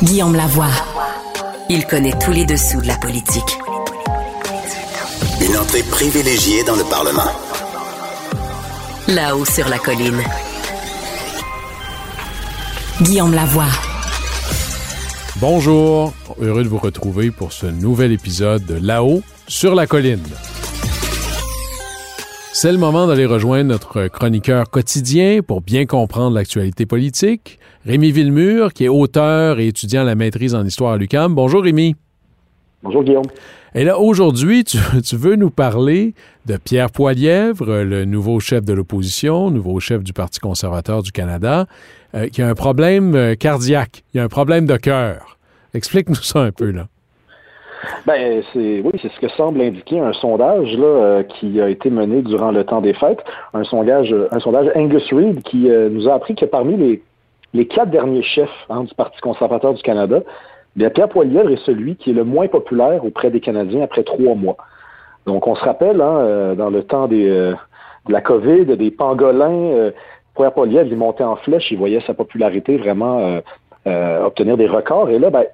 Guillaume 0.00 0.36
Lavoie. 0.36 0.70
Il 1.68 1.84
connaît 1.84 2.16
tous 2.24 2.30
les 2.30 2.44
dessous 2.44 2.80
de 2.80 2.86
la 2.86 2.96
politique. 2.98 3.58
Une 5.40 5.56
entrée 5.56 5.82
privilégiée 5.82 6.62
dans 6.62 6.76
le 6.76 6.84
Parlement. 6.84 7.32
Là-haut 9.08 9.44
sur 9.44 9.68
la 9.68 9.78
colline. 9.78 10.22
Guillaume 13.02 13.34
Lavoie. 13.34 13.66
Bonjour, 15.40 16.12
heureux 16.40 16.62
de 16.62 16.68
vous 16.68 16.78
retrouver 16.78 17.32
pour 17.32 17.52
ce 17.52 17.66
nouvel 17.66 18.12
épisode 18.12 18.64
de 18.66 18.74
Là-haut 18.74 19.22
sur 19.48 19.74
la 19.74 19.88
colline. 19.88 20.22
C'est 22.52 22.70
le 22.70 22.78
moment 22.78 23.08
d'aller 23.08 23.26
rejoindre 23.26 23.70
notre 23.70 24.06
chroniqueur 24.06 24.70
quotidien 24.70 25.40
pour 25.46 25.60
bien 25.60 25.86
comprendre 25.86 26.36
l'actualité 26.36 26.86
politique, 26.86 27.58
Rémi 27.88 28.12
Villemur, 28.12 28.74
qui 28.74 28.84
est 28.84 28.88
auteur 28.88 29.60
et 29.60 29.68
étudiant 29.68 30.02
à 30.02 30.04
la 30.04 30.14
maîtrise 30.14 30.54
en 30.54 30.62
histoire 30.62 30.92
à 30.92 30.96
l'UQAM. 30.98 31.34
Bonjour 31.34 31.62
Rémi. 31.62 31.96
Bonjour 32.82 33.02
Guillaume. 33.02 33.24
Et 33.74 33.82
là, 33.82 33.98
aujourd'hui, 33.98 34.62
tu, 34.62 34.76
veux 35.16 35.36
nous 35.36 35.48
parler 35.48 36.12
de 36.44 36.58
Pierre 36.58 36.90
Poilièvre, 36.90 37.84
le 37.84 38.04
nouveau 38.04 38.40
chef 38.40 38.62
de 38.66 38.74
l'opposition, 38.74 39.50
nouveau 39.50 39.80
chef 39.80 40.02
du 40.02 40.12
Parti 40.12 40.38
conservateur 40.38 41.02
du 41.02 41.12
Canada, 41.12 41.64
euh, 42.14 42.28
qui 42.28 42.42
a 42.42 42.48
un 42.48 42.54
problème 42.54 43.14
euh, 43.14 43.34
cardiaque, 43.36 44.04
il 44.12 44.20
a 44.20 44.24
un 44.24 44.28
problème 44.28 44.66
de 44.66 44.76
cœur. 44.76 45.38
Explique-nous 45.72 46.16
ça 46.16 46.40
un 46.40 46.52
peu, 46.52 46.70
là. 46.70 46.88
Ben, 48.06 48.42
c'est 48.52 48.80
oui, 48.84 48.92
c'est 49.00 49.10
ce 49.12 49.20
que 49.20 49.28
semble 49.28 49.60
indiquer 49.60 50.00
un 50.00 50.12
sondage 50.12 50.76
là, 50.76 50.86
euh, 50.86 51.22
qui 51.22 51.60
a 51.60 51.68
été 51.68 51.90
mené 51.90 52.22
durant 52.22 52.50
le 52.50 52.64
temps 52.64 52.80
des 52.80 52.94
fêtes, 52.94 53.22
un 53.54 53.64
sondage, 53.64 54.14
un 54.30 54.40
sondage 54.40 54.70
Angus 54.74 55.12
Reid 55.12 55.42
qui 55.42 55.70
euh, 55.70 55.88
nous 55.88 56.08
a 56.08 56.14
appris 56.14 56.34
que 56.34 56.44
parmi 56.44 56.76
les, 56.76 57.02
les 57.54 57.66
quatre 57.66 57.90
derniers 57.90 58.22
chefs 58.22 58.66
hein, 58.68 58.84
du 58.84 58.94
Parti 58.94 59.20
conservateur 59.20 59.74
du 59.74 59.82
Canada, 59.82 60.20
bien 60.76 60.90
Pierre 60.90 61.08
Poilievre 61.08 61.50
est 61.50 61.64
celui 61.64 61.96
qui 61.96 62.10
est 62.10 62.14
le 62.14 62.24
moins 62.24 62.48
populaire 62.48 63.04
auprès 63.04 63.30
des 63.30 63.40
Canadiens 63.40 63.82
après 63.82 64.04
trois 64.04 64.34
mois. 64.34 64.56
Donc, 65.26 65.46
on 65.46 65.54
se 65.54 65.64
rappelle, 65.64 66.00
hein, 66.00 66.18
euh, 66.18 66.54
dans 66.54 66.70
le 66.70 66.82
temps 66.82 67.08
des, 67.08 67.26
de 67.26 68.12
la 68.12 68.20
COVID, 68.20 68.76
des 68.76 68.90
pangolins, 68.90 69.90
Pierre 70.36 70.52
Poilievre, 70.52 70.88
il 70.90 70.96
montait 70.96 71.24
en 71.24 71.36
flèche, 71.36 71.70
il 71.70 71.78
voyait 71.78 72.00
sa 72.06 72.14
popularité 72.14 72.76
vraiment 72.76 73.40
obtenir 73.86 74.56
des 74.56 74.66
records. 74.66 75.10
Et 75.10 75.18
là, 75.18 75.30
ben, 75.30 75.44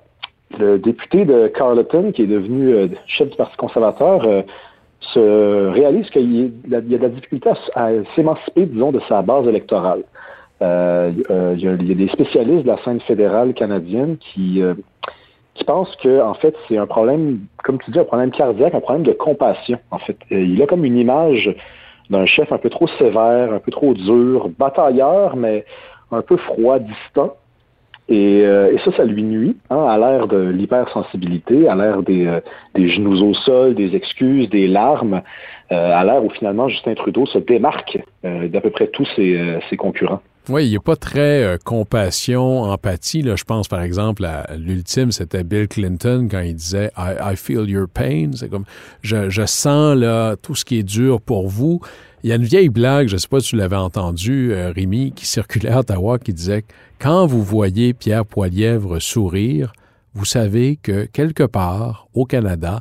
le 0.58 0.78
député 0.78 1.24
de 1.24 1.48
Carleton, 1.48 2.12
qui 2.12 2.22
est 2.22 2.26
devenu 2.26 2.74
euh, 2.74 2.88
chef 3.06 3.28
du 3.30 3.36
Parti 3.36 3.56
conservateur, 3.56 4.24
euh, 4.24 4.42
se 5.00 5.70
réalise 5.70 6.08
qu'il 6.10 6.32
y, 6.32 6.74
a 6.74 6.80
de 6.80 6.96
la 6.96 7.08
difficulté 7.08 7.50
à, 7.74 7.90
s'émanciper, 8.14 8.66
disons, 8.66 8.90
de 8.90 9.00
sa 9.08 9.22
base 9.22 9.46
électorale. 9.46 10.02
Euh, 10.64 11.12
il, 11.56 11.62
y 11.62 11.68
a, 11.68 11.76
des 11.76 12.08
spécialistes 12.08 12.64
de 12.64 12.68
la 12.68 12.78
scène 12.84 13.00
fédérale 13.00 13.54
canadienne 13.54 14.16
qui, 14.18 14.62
qui 15.54 15.64
pensent 15.64 15.94
que, 15.96 16.22
en 16.22 16.34
fait, 16.34 16.54
c'est 16.66 16.78
un 16.78 16.86
problème, 16.86 17.40
comme 17.62 17.78
tu 17.78 17.90
dis, 17.90 17.98
un 17.98 18.04
problème 18.04 18.30
cardiaque, 18.30 18.74
un 18.74 18.80
problème 18.80 19.04
de 19.04 19.12
compassion. 19.12 19.78
En 19.90 19.98
fait, 19.98 20.16
il 20.30 20.60
a 20.62 20.66
comme 20.66 20.84
une 20.84 20.96
image 20.96 21.54
d'un 22.10 22.26
chef 22.26 22.52
un 22.52 22.58
peu 22.58 22.70
trop 22.70 22.86
sévère, 22.98 23.52
un 23.52 23.58
peu 23.58 23.70
trop 23.70 23.94
dur, 23.94 24.48
batailleur, 24.58 25.36
mais 25.36 25.64
un 26.10 26.22
peu 26.22 26.36
froid, 26.36 26.78
distant. 26.78 27.34
Euh, 28.10 28.72
et, 28.72 28.78
ça, 28.78 28.92
ça 28.96 29.04
lui 29.04 29.22
nuit, 29.22 29.56
hein, 29.70 29.86
à 29.86 29.96
l'ère 29.96 30.28
de 30.28 30.36
l'hypersensibilité, 30.36 31.68
à 31.68 31.74
l'ère 31.74 32.02
des, 32.02 32.26
euh, 32.26 32.40
genoux 32.76 33.22
au 33.22 33.32
sol, 33.32 33.74
des 33.74 33.96
excuses, 33.96 34.50
des 34.50 34.66
larmes, 34.66 35.22
euh, 35.72 35.92
à 35.94 36.04
l'ère 36.04 36.22
où 36.22 36.28
finalement 36.28 36.68
Justin 36.68 36.94
Trudeau 36.94 37.24
se 37.26 37.38
démarque 37.38 37.98
d'à 38.22 38.60
peu 38.60 38.70
près 38.70 38.88
tous 38.88 39.06
ses 39.16 39.76
concurrents. 39.78 40.20
Oui, 40.50 40.66
il 40.66 40.70
n'y 40.70 40.76
a 40.76 40.80
pas 40.80 40.96
très 40.96 41.58
compassion, 41.64 42.64
empathie. 42.64 43.22
Là. 43.22 43.34
Je 43.34 43.44
pense, 43.44 43.66
par 43.66 43.80
exemple, 43.80 44.24
à 44.26 44.56
l'ultime, 44.56 45.10
c'était 45.10 45.42
Bill 45.42 45.68
Clinton 45.68 46.28
quand 46.30 46.40
il 46.40 46.54
disait 46.54 46.90
I, 46.98 47.34
feel 47.34 47.68
your 47.68 47.88
pain. 47.88 48.32
C'est 48.34 48.50
comme 48.50 48.64
je, 49.00 49.30
je 49.30 49.46
sens 49.46 49.96
là, 49.96 50.36
tout 50.36 50.54
ce 50.54 50.66
qui 50.66 50.78
est 50.78 50.82
dur 50.82 51.22
pour 51.22 51.48
vous. 51.48 51.80
Il 52.24 52.30
y 52.30 52.32
a 52.32 52.36
une 52.36 52.44
vieille 52.44 52.70
blague, 52.70 53.08
je 53.08 53.14
ne 53.14 53.18
sais 53.18 53.28
pas 53.28 53.40
si 53.40 53.50
tu 53.50 53.56
l'avais 53.56 53.76
entendu, 53.76 54.50
euh, 54.52 54.72
Rémi, 54.74 55.12
qui 55.12 55.26
circulait 55.26 55.68
à 55.68 55.80
Ottawa, 55.80 56.18
qui 56.18 56.32
disait 56.32 56.64
quand 56.98 57.26
vous 57.26 57.42
voyez 57.42 57.92
Pierre 57.92 58.24
Poilièvre 58.24 58.98
sourire, 58.98 59.74
vous 60.14 60.24
savez 60.24 60.76
que 60.82 61.04
quelque 61.04 61.42
part, 61.42 62.08
au 62.14 62.24
Canada, 62.24 62.80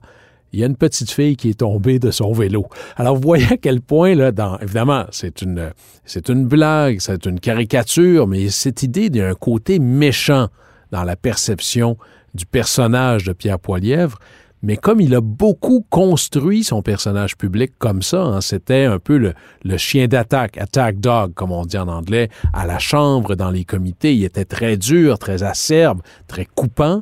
il 0.53 0.59
y 0.59 0.63
a 0.63 0.67
une 0.67 0.77
petite 0.77 1.11
fille 1.11 1.35
qui 1.35 1.49
est 1.49 1.59
tombée 1.59 1.97
de 1.97 2.11
son 2.11 2.31
vélo. 2.31 2.67
Alors, 2.95 3.15
vous 3.15 3.21
voyez 3.23 3.47
à 3.51 3.57
quel 3.57 3.81
point, 3.81 4.13
là, 4.13 4.31
dans, 4.31 4.57
évidemment, 4.59 5.05
c'est 5.11 5.41
une, 5.41 5.71
c'est 6.05 6.29
une 6.29 6.45
blague, 6.45 6.99
c'est 6.99 7.25
une 7.25 7.39
caricature, 7.39 8.27
mais 8.27 8.49
cette 8.49 8.83
idée 8.83 9.09
d'un 9.09 9.33
côté 9.33 9.79
méchant 9.79 10.47
dans 10.91 11.03
la 11.03 11.15
perception 11.15 11.97
du 12.35 12.45
personnage 12.45 13.23
de 13.23 13.33
Pierre 13.33 13.59
Poilièvre, 13.59 14.19
mais 14.61 14.77
comme 14.77 15.01
il 15.01 15.13
a 15.13 15.21
beaucoup 15.21 15.85
construit 15.89 16.63
son 16.63 16.81
personnage 16.81 17.35
public 17.35 17.73
comme 17.79 18.01
ça, 18.01 18.21
hein, 18.21 18.39
c'était 18.39 18.85
un 18.85 18.97
peu 18.97 19.17
le, 19.17 19.33
le 19.65 19.77
chien 19.77 20.07
d'attaque, 20.07 20.57
attack 20.57 20.99
dog, 20.99 21.33
comme 21.33 21.51
on 21.51 21.65
dit 21.65 21.77
en 21.77 21.89
anglais, 21.89 22.29
à 22.53 22.65
la 22.65 22.79
chambre, 22.79 23.35
dans 23.35 23.49
les 23.49 23.65
comités. 23.65 24.15
Il 24.15 24.23
était 24.23 24.45
très 24.45 24.77
dur, 24.77 25.19
très 25.19 25.43
acerbe, 25.43 26.01
très 26.27 26.45
coupant. 26.45 27.01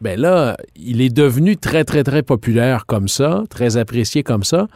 Ben 0.00 0.20
là, 0.20 0.56
il 0.76 1.00
est 1.00 1.14
devenu 1.14 1.56
très, 1.56 1.84
très, 1.84 2.04
très 2.04 2.22
populaire 2.22 2.86
comme 2.86 3.08
ça, 3.08 3.42
très 3.50 3.76
apprécié 3.76 4.22
comme 4.22 4.44
ça. 4.44 4.68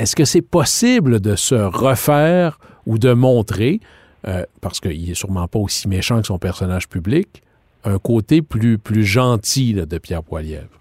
Est-ce 0.00 0.16
que 0.16 0.24
c'est 0.24 0.42
possible 0.42 1.20
de 1.20 1.36
se 1.36 1.54
refaire 1.54 2.58
ou 2.86 2.98
de 2.98 3.12
montrer, 3.12 3.80
euh, 4.26 4.44
parce 4.60 4.80
qu'il 4.80 5.10
est 5.10 5.14
sûrement 5.14 5.46
pas 5.46 5.58
aussi 5.58 5.88
méchant 5.88 6.20
que 6.20 6.26
son 6.26 6.38
personnage 6.38 6.88
public, 6.88 7.42
un 7.84 7.98
côté 7.98 8.42
plus, 8.42 8.78
plus 8.78 9.04
gentil 9.04 9.74
de 9.74 9.98
Pierre 9.98 10.22
Poilievre? 10.22 10.80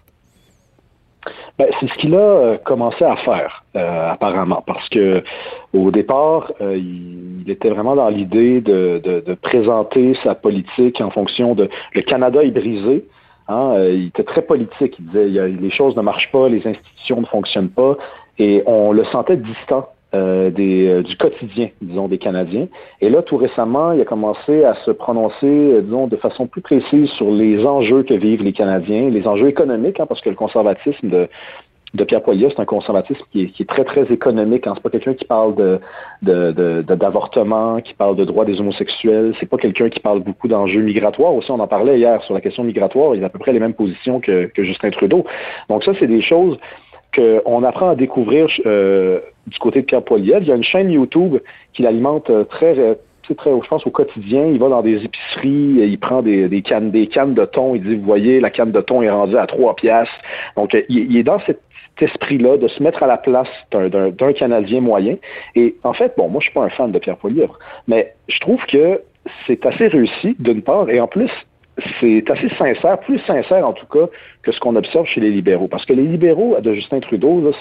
Ben, 1.60 1.68
c'est 1.80 1.90
ce 1.90 1.94
qu'il 1.96 2.16
a 2.16 2.18
euh, 2.18 2.58
commencé 2.58 3.04
à 3.04 3.18
faire, 3.18 3.66
euh, 3.76 4.10
apparemment, 4.10 4.64
parce 4.66 4.88
que 4.90 5.22
au 5.74 5.92
départ, 5.92 6.54
il, 6.62 7.44
était 7.48 7.70
vraiment 7.70 7.96
dans 7.96 8.10
l'idée 8.10 8.62
de, 8.62 9.22
présenter 9.42 10.16
sa 10.24 10.36
politique 10.36 11.02
en 11.02 11.12
fonction 11.12 11.56
de 11.56 11.68
le 11.94 12.02
Canada 12.04 12.44
est 12.44 12.52
brisé. 12.52 13.06
Hein, 13.50 13.74
il 13.92 14.08
était 14.08 14.24
très 14.24 14.44
politique. 14.44 14.96
Il 15.00 15.08
disait 15.08 15.50
les 15.50 15.72
choses 15.72 15.96
ne 15.96 16.02
marchent 16.02 16.32
pas, 16.32 16.48
les 16.48 16.66
institutions 16.66 17.20
ne 17.20 17.26
fonctionnent 17.26 17.70
pas, 17.70 17.98
et 18.38 18.64
on 18.66 18.92
le 18.92 19.04
sentait 19.06 19.38
distant 19.38 19.90
euh, 20.16 20.50
des, 20.50 20.88
euh, 20.88 21.04
du 21.04 21.16
quotidien, 21.18 21.70
disons, 21.84 22.08
des 22.08 22.18
Canadiens. 22.18 22.68
Et 23.00 23.12
là, 23.12 23.22
tout 23.22 23.38
récemment, 23.38 23.92
il 23.92 24.02
a 24.02 24.06
commencé 24.06 24.64
à 24.64 24.74
se 24.84 24.90
prononcer, 24.90 25.46
euh, 25.46 25.82
disons, 25.82 26.08
de 26.08 26.16
façon 26.16 26.48
plus 26.48 26.62
précise 26.62 27.12
sur 27.12 27.30
les 27.30 27.64
enjeux 27.64 28.02
que 28.02 28.16
vivent 28.16 28.42
les 28.42 28.54
Canadiens, 28.54 29.12
les 29.12 29.28
enjeux 29.28 29.50
économiques, 29.50 30.00
hein, 30.00 30.08
parce 30.08 30.22
que 30.22 30.30
le 30.30 30.36
conservatisme 30.36 31.10
de, 31.10 31.28
de 31.94 32.04
Pierre 32.04 32.22
Poilievre, 32.22 32.52
c'est 32.56 32.62
un 32.62 32.66
conservatisme 32.66 33.22
qui 33.32 33.44
est, 33.44 33.46
qui 33.48 33.64
est, 33.64 33.66
très, 33.66 33.84
très 33.84 34.04
économique. 34.14 34.68
Hein. 34.68 34.74
C'est 34.76 34.84
pas 34.84 34.90
quelqu'un 34.90 35.16
qui 35.16 35.26
parle 35.26 35.56
de, 35.56 35.80
de, 36.22 36.82
d'avortement, 36.82 37.82
qui 37.82 37.94
parle 37.94 38.16
de 38.16 38.26
droits 38.26 38.46
des 38.46 38.60
homosexuels. 38.60 39.34
C'est 39.40 39.50
pas 39.50 39.58
quelqu'un 39.58 39.90
qui 39.90 40.00
parle 40.00 40.20
beaucoup 40.20 40.48
d'enjeux 40.48 40.82
migratoires. 40.82 41.34
Aussi, 41.34 41.50
on 41.52 41.60
en 41.60 41.68
parlait 41.68 41.98
hier 41.98 42.22
sur 42.24 42.34
la 42.34 42.42
question 42.42 42.64
migratoire. 42.64 43.16
Il 43.16 43.24
a 43.24 43.28
à 43.28 43.30
peu 43.30 43.40
près 43.40 43.54
les 43.54 43.60
mêmes 43.60 43.74
positions 43.74 44.20
que, 44.20 44.46
que 44.46 44.64
Justin 44.64 44.92
Trudeau. 44.92 45.26
Donc 45.68 45.84
ça, 45.84 45.94
c'est 46.00 46.08
des 46.08 46.22
choses 46.22 46.58
qu'on 47.16 47.64
apprend 47.64 47.90
à 47.90 47.96
découvrir 47.96 48.48
euh, 48.66 49.20
du 49.48 49.58
côté 49.58 49.82
de 49.82 49.86
Pierre 49.86 50.04
Poilievre. 50.04 50.42
Il 50.42 50.48
y 50.48 50.52
a 50.52 50.56
une 50.56 50.64
chaîne 50.64 50.92
YouTube 50.92 51.38
qui 51.74 51.82
l'alimente 51.82 52.30
euh, 52.30 52.44
très, 52.44 52.78
euh, 52.78 52.96
très, 53.36 53.52
je 53.52 53.68
pense, 53.68 53.86
au 53.86 53.90
quotidien. 53.90 54.46
Il 54.46 54.60
va 54.60 54.70
dans 54.70 54.82
des 54.82 55.04
épiceries, 55.04 55.88
il 55.88 56.00
prend 56.00 56.22
des, 56.22 56.62
cannes, 56.62 56.92
des 56.92 57.08
cannes 57.08 57.34
de 57.34 57.46
thon. 57.46 57.76
Il 57.76 57.84
dit, 57.84 57.96
vous 57.96 58.06
voyez, 58.06 58.40
la 58.40 58.50
canne 58.50 58.72
de 58.72 58.82
thon 58.82 59.02
est 59.02 59.10
rendue 59.10 59.38
à 59.38 59.48
trois 59.48 59.76
piastres. 59.76 60.14
Donc, 60.56 60.76
il, 60.90 61.18
est 61.18 61.24
dans 61.24 61.40
cet 61.42 61.60
esprit-là 62.02 62.58
de 62.58 62.68
se 62.68 62.82
mettre 62.82 63.04
à 63.04 63.08
la 63.08 63.18
place 63.18 63.50
d'un 63.72 64.34
Canadien 64.34 64.82
moyen. 64.82 65.18
Et 65.56 65.76
en 65.84 65.94
fait, 65.94 66.14
bon, 66.18 66.30
moi, 66.30 66.40
je 66.40 66.46
suis 66.46 66.54
pas 66.54 66.64
un 66.64 66.70
fan 66.70 66.92
de 66.92 67.00
Pierre 67.00 67.18
Poilievre, 67.18 67.58
mais 67.88 68.14
je 68.28 68.40
trouve 68.40 68.64
que 68.66 69.02
c'est 69.46 69.66
assez 69.66 69.88
réussi, 69.88 70.36
d'une 70.40 70.62
part, 70.62 70.90
et 70.90 71.00
en 71.00 71.08
plus, 71.08 71.32
c'est 72.00 72.30
assez 72.30 72.50
sincère, 72.58 73.00
plus 73.00 73.20
sincère 73.20 73.66
en 73.66 73.74
tout 73.74 73.86
cas 73.86 74.08
que 74.44 74.52
ce 74.52 74.60
qu'on 74.60 74.76
observe 74.76 75.06
chez 75.06 75.22
les 75.22 75.32
libéraux. 75.32 75.68
Parce 75.68 75.86
que 75.86 75.94
les 75.94 76.04
libéraux 76.04 76.60
de 76.60 76.74
Justin 76.74 77.00
Trudeau, 77.00 77.54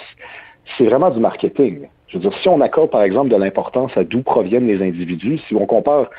c'est 0.77 0.85
vraiment 0.85 1.11
du 1.11 1.21
marketing. 1.21 1.89
Je 2.09 2.17
veux 2.17 2.23
dire, 2.23 2.37
si 2.41 2.49
on 2.49 2.61
accorde 2.61 2.91
par 2.91 3.03
exemple 3.03 3.29
de 3.29 3.37
l'importance 3.37 3.97
à 3.97 4.05
d'où 4.05 4.23
proviennent 4.23 4.67
les 4.67 4.83
individus, 4.83 5.39
si 5.47 5.55
on 5.55 5.67
compare 5.67 6.11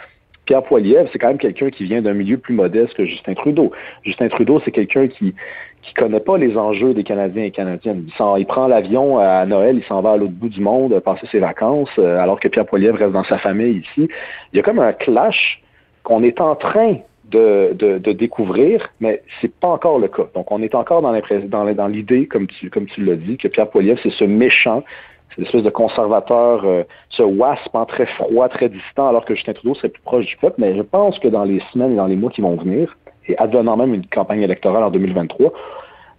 Pierre 0.46 0.64
Poilievre, 0.64 1.08
c'est 1.12 1.20
quand 1.20 1.28
même 1.28 1.38
quelqu'un 1.38 1.70
qui 1.70 1.84
vient 1.84 2.02
d'un 2.02 2.14
milieu 2.14 2.38
plus 2.38 2.56
modeste 2.56 2.94
que 2.94 3.06
Justin 3.06 3.34
Trudeau. 3.34 3.72
Justin 4.04 4.30
Trudeau, 4.30 4.62
c'est 4.66 4.72
quelqu'un 4.72 5.08
qui 5.08 5.36
qui 5.82 5.94
connaît 5.94 6.20
pas 6.20 6.38
les 6.38 6.58
enjeux 6.58 6.94
des 6.94 7.04
Canadiens 7.04 7.44
et 7.44 7.52
Canadiennes. 7.52 8.08
Il, 8.38 8.46
prend 8.46 8.68
l'avion 8.68 9.18
à 9.20 9.46
Noël, 9.46 9.78
il 9.78 9.84
s'en 9.86 10.02
va 10.02 10.12
à 10.12 10.18
l'autre 10.18 10.34
bout 10.34 10.50
du 10.50 10.62
monde 10.62 11.00
passer 11.00 11.28
ses 11.32 11.40
vacances, 11.40 11.90
euh, 11.98 12.20
alors 12.20 12.40
que 12.40 12.48
Pierre 12.48 12.66
Poilievre 12.66 12.98
reste 12.98 13.14
dans 13.14 13.24
sa 13.24 13.38
famille 13.38 13.78
ici. 13.78 14.10
Il 14.52 14.58
y 14.58 14.60
a 14.60 14.64
comme 14.64 14.80
un 14.80 14.94
clash 14.94 15.62
qu'on 16.04 16.24
est 16.24 16.42
en 16.42 16.56
train 16.56 16.98
de, 17.32 17.76
de, 17.78 18.12
découvrir, 18.12 18.90
mais 19.00 19.22
c'est 19.40 19.54
pas 19.54 19.68
encore 19.68 20.00
le 20.00 20.08
cas. 20.08 20.28
Donc, 20.34 20.52
on 20.52 20.62
est 20.62 20.74
encore 20.74 21.02
dans, 21.02 21.14
dans, 21.14 21.74
dans 21.74 21.88
l'idée, 21.88 22.26
comme 22.26 22.48
tu, 22.48 22.70
comme 22.70 22.88
tu 22.88 23.04
l'as 23.06 23.16
dit, 23.16 23.38
que 23.38 23.48
Pierre 23.48 23.70
Poilievre, 23.70 24.00
c'est 24.02 24.12
ce 24.12 24.24
méchant, 24.24 24.84
c'est 25.30 25.42
l'espèce 25.42 25.64
de 25.64 25.70
conservateur, 25.70 26.66
euh, 26.66 26.84
ce 27.10 27.22
wasp 27.22 27.74
en 27.74 27.86
très 27.86 28.08
froid, 28.08 28.50
très 28.50 28.70
distant, 28.70 29.08
alors 29.10 29.26
que 29.26 29.36
Justin 29.36 29.54
Trudeau 29.54 29.76
serait 29.76 29.90
plus 29.90 30.02
proche 30.02 30.26
du 30.26 30.38
peuple. 30.38 30.56
Mais 30.58 30.76
je 30.76 30.82
pense 30.82 31.20
que 31.20 31.28
dans 31.28 31.44
les 31.44 31.62
semaines 31.72 31.94
et 31.94 31.98
dans 31.98 32.08
les 32.08 32.16
mois 32.16 32.32
qui 32.32 32.42
vont 32.42 32.56
venir, 32.56 32.98
et 33.30 33.38
advenant 33.38 33.78
même 33.78 33.94
une 33.94 34.06
campagne 34.06 34.42
électorale 34.42 34.84
en 34.84 34.92
2023, 34.92 35.54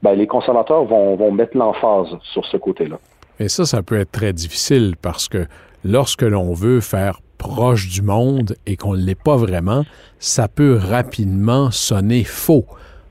ben, 0.02 0.14
les 0.14 0.26
conservateurs 0.26 0.84
vont, 0.84 1.30
mettre 1.32 1.56
l'emphase 1.56 2.16
sur 2.32 2.44
ce 2.46 2.56
côté-là. 2.56 2.98
Et 3.38 3.48
ça, 3.48 3.64
ça 3.64 3.82
peut 3.82 3.98
être 3.98 4.12
très 4.12 4.32
difficile 4.32 4.94
parce 5.00 5.28
que 5.28 5.46
lorsque 5.84 6.22
l'on 6.22 6.52
veut 6.52 6.80
faire 6.80 7.20
proche 7.38 7.88
du 7.88 8.02
monde 8.02 8.54
et 8.66 8.76
qu'on 8.76 8.94
ne 8.94 9.00
l'est 9.00 9.20
pas 9.20 9.36
vraiment, 9.36 9.84
ça 10.18 10.48
peut 10.48 10.76
rapidement 10.76 11.70
sonner 11.70 12.24
faux. 12.24 12.66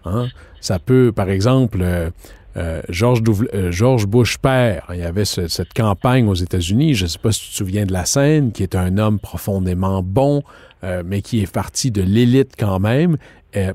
Hein? 0.05 0.27
Ça 0.61 0.77
peut, 0.77 1.11
par 1.15 1.29
exemple, 1.29 1.79
euh, 1.81 2.09
euh, 2.57 2.81
George, 2.89 3.21
euh, 3.53 3.71
George, 3.71 4.05
Bush 4.05 4.37
père, 4.37 4.85
il 4.93 4.99
y 4.99 5.03
avait 5.03 5.25
cette 5.25 5.73
campagne 5.73 6.27
aux 6.27 6.35
États-Unis, 6.35 6.93
je 6.93 7.05
ne 7.05 7.09
sais 7.09 7.19
pas 7.19 7.31
si 7.31 7.41
tu 7.41 7.49
te 7.51 7.55
souviens 7.55 7.85
de 7.85 7.93
la 7.93 8.05
scène, 8.05 8.51
qui 8.51 8.63
est 8.63 8.75
un 8.75 8.97
homme 8.97 9.19
profondément 9.19 10.03
bon, 10.03 10.43
mais 11.03 11.21
qui 11.21 11.41
est 11.41 11.51
parti 11.51 11.91
de 11.91 12.01
l'élite 12.01 12.53
quand 12.57 12.79
même, 12.79 13.17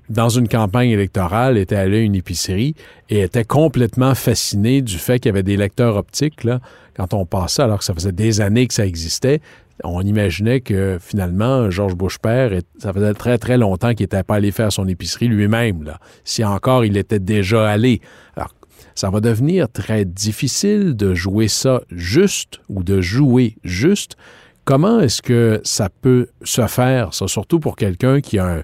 dans 0.09 0.29
une 0.29 0.49
campagne 0.49 0.91
électorale, 0.91 1.59
était 1.59 1.77
allé 1.77 1.99
à 1.99 2.01
une 2.01 2.15
épicerie 2.15 2.75
et 3.11 3.21
était 3.21 3.45
complètement 3.45 4.15
fasciné 4.15 4.83
du 4.83 4.99
fait 4.99 5.19
qu'il 5.19 5.31
y 5.31 5.33
avait 5.33 5.43
des 5.43 5.57
lecteurs 5.57 5.97
optiques 5.97 6.45
là, 6.45 6.61
quand 6.97 7.13
on 7.13 7.27
passait, 7.27 7.63
alors 7.63 7.79
que 7.79 7.85
ça 7.85 7.95
faisait 7.95 8.13
des 8.13 8.41
années 8.41 8.67
que 8.67 8.75
ça 8.75 8.87
existait 8.87 9.41
on 9.83 10.03
imaginait 10.03 10.61
que 10.61 10.99
finalement, 11.01 11.71
Georges 11.71 11.97
Bush 11.97 12.19
père, 12.19 12.53
ça 12.79 12.93
faisait 12.93 13.15
très 13.15 13.39
très 13.39 13.59
longtemps 13.59 13.95
qu'il 13.95 14.05
n'était 14.05 14.23
pas 14.23 14.37
allé 14.37 14.53
faire 14.53 14.71
son 14.71 14.87
épicerie 14.87 15.29
lui-même. 15.29 15.83
Là. 15.83 15.99
Si 16.25 16.45
encore 16.45 16.85
il 16.85 16.97
était 16.97 17.19
déjà 17.19 17.69
allé. 17.69 18.01
Alors, 18.37 18.55
ça 18.95 19.11
va 19.11 19.21
devenir 19.21 19.69
très 19.69 20.05
difficile 20.05 20.95
de 20.95 21.15
jouer 21.15 21.49
ça 21.49 21.81
juste 21.91 22.61
ou 22.69 22.85
de 22.85 23.01
jouer 23.01 23.57
juste. 23.65 24.17
Comment 24.65 25.01
est-ce 25.01 25.21
que 25.21 25.61
ça 25.65 25.89
peut 25.89 26.29
se 26.43 26.67
faire, 26.69 27.13
ça, 27.13 27.27
surtout 27.27 27.59
pour 27.59 27.77
quelqu'un 27.77 28.21
qui 28.21 28.39
a 28.39 28.47
un, 28.47 28.63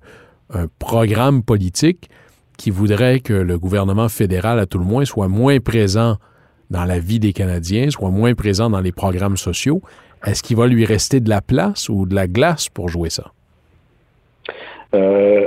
un 0.52 0.67
programme 0.79 1.43
politique 1.43 2.08
qui 2.56 2.70
voudrait 2.70 3.20
que 3.20 3.32
le 3.32 3.58
gouvernement 3.58 4.08
fédéral, 4.08 4.58
à 4.58 4.67
tout 4.67 4.79
le 4.79 4.85
moins, 4.85 5.05
soit 5.05 5.29
moins 5.29 5.58
présent 5.61 6.17
dans 6.70 6.85
la 6.85 6.99
vie 6.99 7.19
des 7.19 7.32
Canadiens, 7.32 7.91
soit 7.91 8.11
moins 8.11 8.35
présent 8.35 8.70
dans 8.70 8.81
les 8.81 8.93
programmes 8.93 9.37
sociaux. 9.37 9.81
Est-ce 10.26 10.43
qu'il 10.43 10.56
va 10.56 10.67
lui 10.67 10.85
rester 10.85 11.20
de 11.20 11.31
la 11.31 11.41
place 11.41 11.88
ou 11.88 12.06
de 12.06 12.14
la 12.14 12.26
glace 12.26 12.69
pour 12.69 12.88
jouer 12.88 13.11
ça? 13.11 13.32
Euh, 14.94 15.47